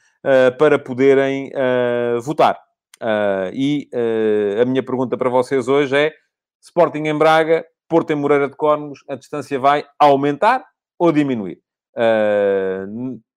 para 0.57 0.77
poderem 0.77 1.49
votar. 2.21 2.59
e 3.53 3.89
a 4.61 4.65
minha 4.65 4.83
pergunta 4.83 5.17
para 5.17 5.29
vocês 5.29 5.69
hoje 5.69 5.95
é: 5.95 6.13
Sporting 6.61 7.07
em 7.07 7.17
Braga, 7.17 7.65
Porto 7.87 8.11
em 8.11 8.15
Moreira 8.17 8.49
de 8.49 8.57
Córregos, 8.57 8.99
a 9.07 9.15
distância 9.15 9.57
vai 9.57 9.85
aumentar 9.97 10.65
ou 10.99 11.13
diminuir? 11.13 11.61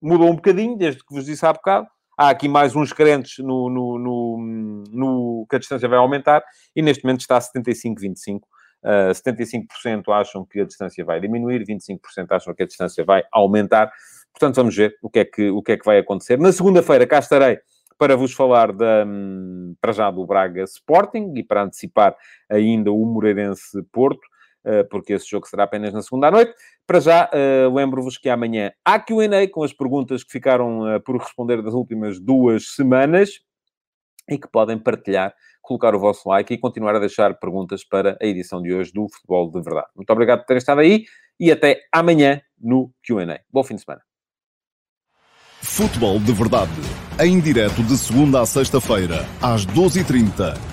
mudou 0.02 0.28
um 0.28 0.35
bocadinho, 0.35 0.76
desde 0.76 1.05
que 1.05 1.14
vos 1.14 1.26
disse 1.26 1.46
há 1.46 1.52
bocado. 1.52 1.87
Há 2.16 2.31
aqui 2.31 2.48
mais 2.48 2.77
uns 2.77 2.92
crentes 2.92 3.38
no, 3.38 3.70
no, 3.70 3.98
no, 3.98 4.85
no 4.90 5.46
que 5.48 5.57
a 5.57 5.59
distância 5.59 5.88
vai 5.88 5.98
aumentar 5.98 6.42
e 6.77 6.83
neste 6.83 7.05
momento 7.05 7.20
está 7.20 7.37
a 7.37 7.40
75-25. 7.40 8.40
Uh, 8.85 9.12
75% 9.12 10.12
acham 10.12 10.44
que 10.44 10.61
a 10.61 10.64
distância 10.64 11.05
vai 11.05 11.20
diminuir, 11.20 11.64
25% 11.64 12.27
acham 12.31 12.53
que 12.53 12.64
a 12.64 12.66
distância 12.66 13.05
vai 13.05 13.22
aumentar. 13.31 13.92
Portanto, 14.33 14.57
vamos 14.57 14.77
ver 14.77 14.96
o 15.01 15.09
que 15.09 15.20
é 15.20 15.25
que, 15.25 15.51
o 15.51 15.62
que, 15.62 15.72
é 15.72 15.77
que 15.77 15.85
vai 15.85 15.98
acontecer. 15.98 16.38
Na 16.38 16.53
segunda-feira 16.53 17.07
cá 17.07 17.18
estarei 17.18 17.59
para 17.96 18.16
vos 18.16 18.33
falar 18.33 18.72
da, 18.72 19.05
hum, 19.07 19.77
para 19.81 19.92
já 19.92 20.11
do 20.11 20.27
Braga 20.27 20.64
Sporting 20.64 21.35
e 21.37 21.42
para 21.44 21.62
antecipar 21.62 22.16
ainda 22.51 22.90
o 22.90 23.07
Moreirense 23.07 23.81
Porto. 23.92 24.20
Eh, 24.64 24.85
porque 24.85 25.14
esse 25.14 25.29
jogo 25.29 25.46
será 25.48 25.64
apenas 25.64 25.92
na 25.92 26.03
segunda 26.03 26.29
à 26.29 26.31
noite. 26.31 26.55
Para 26.87 27.01
já, 27.01 27.29
eh, 27.33 27.68
lembro-vos 27.72 28.16
que 28.16 28.29
amanhã 28.29 28.72
há 28.85 28.98
Q&A 28.98 29.48
com 29.51 29.64
as 29.64 29.72
perguntas 29.72 30.22
que 30.22 30.31
ficaram 30.31 30.88
eh, 30.88 30.98
por 31.01 31.16
responder 31.16 31.62
das 31.62 31.75
últimas 31.75 32.20
duas 32.20 32.75
semanas 32.75 33.40
e 34.31 34.38
que 34.38 34.48
podem 34.48 34.79
partilhar, 34.79 35.35
colocar 35.61 35.94
o 35.94 35.98
vosso 35.98 36.29
like 36.29 36.55
e 36.55 36.59
continuar 36.59 36.94
a 36.94 37.01
deixar 37.01 37.35
perguntas 37.38 37.85
para 37.85 38.16
a 38.22 38.27
edição 38.27 38.62
de 38.62 38.72
hoje 38.72 38.92
do 38.92 39.09
Futebol 39.09 39.51
de 39.51 39.61
Verdade. 39.61 39.88
Muito 39.96 40.11
obrigado 40.11 40.40
por 40.40 40.46
terem 40.46 40.59
estado 40.59 40.81
aí 40.81 41.05
e 41.40 41.51
até 41.51 41.81
amanhã 41.92 42.40
no 42.61 42.92
Q&A. 43.05 43.40
Bom 43.51 43.64
fim 43.64 43.75
de 43.75 43.83
semana. 43.83 44.03
Futebol 45.61 46.20
de 46.20 46.33
Verdade, 46.33 46.70
em 47.20 47.40
direto 47.40 47.83
de 47.83 47.96
segunda 47.96 48.40
a 48.40 48.46
sexta-feira, 48.46 49.25
às 49.40 49.66
12h30 49.66 50.72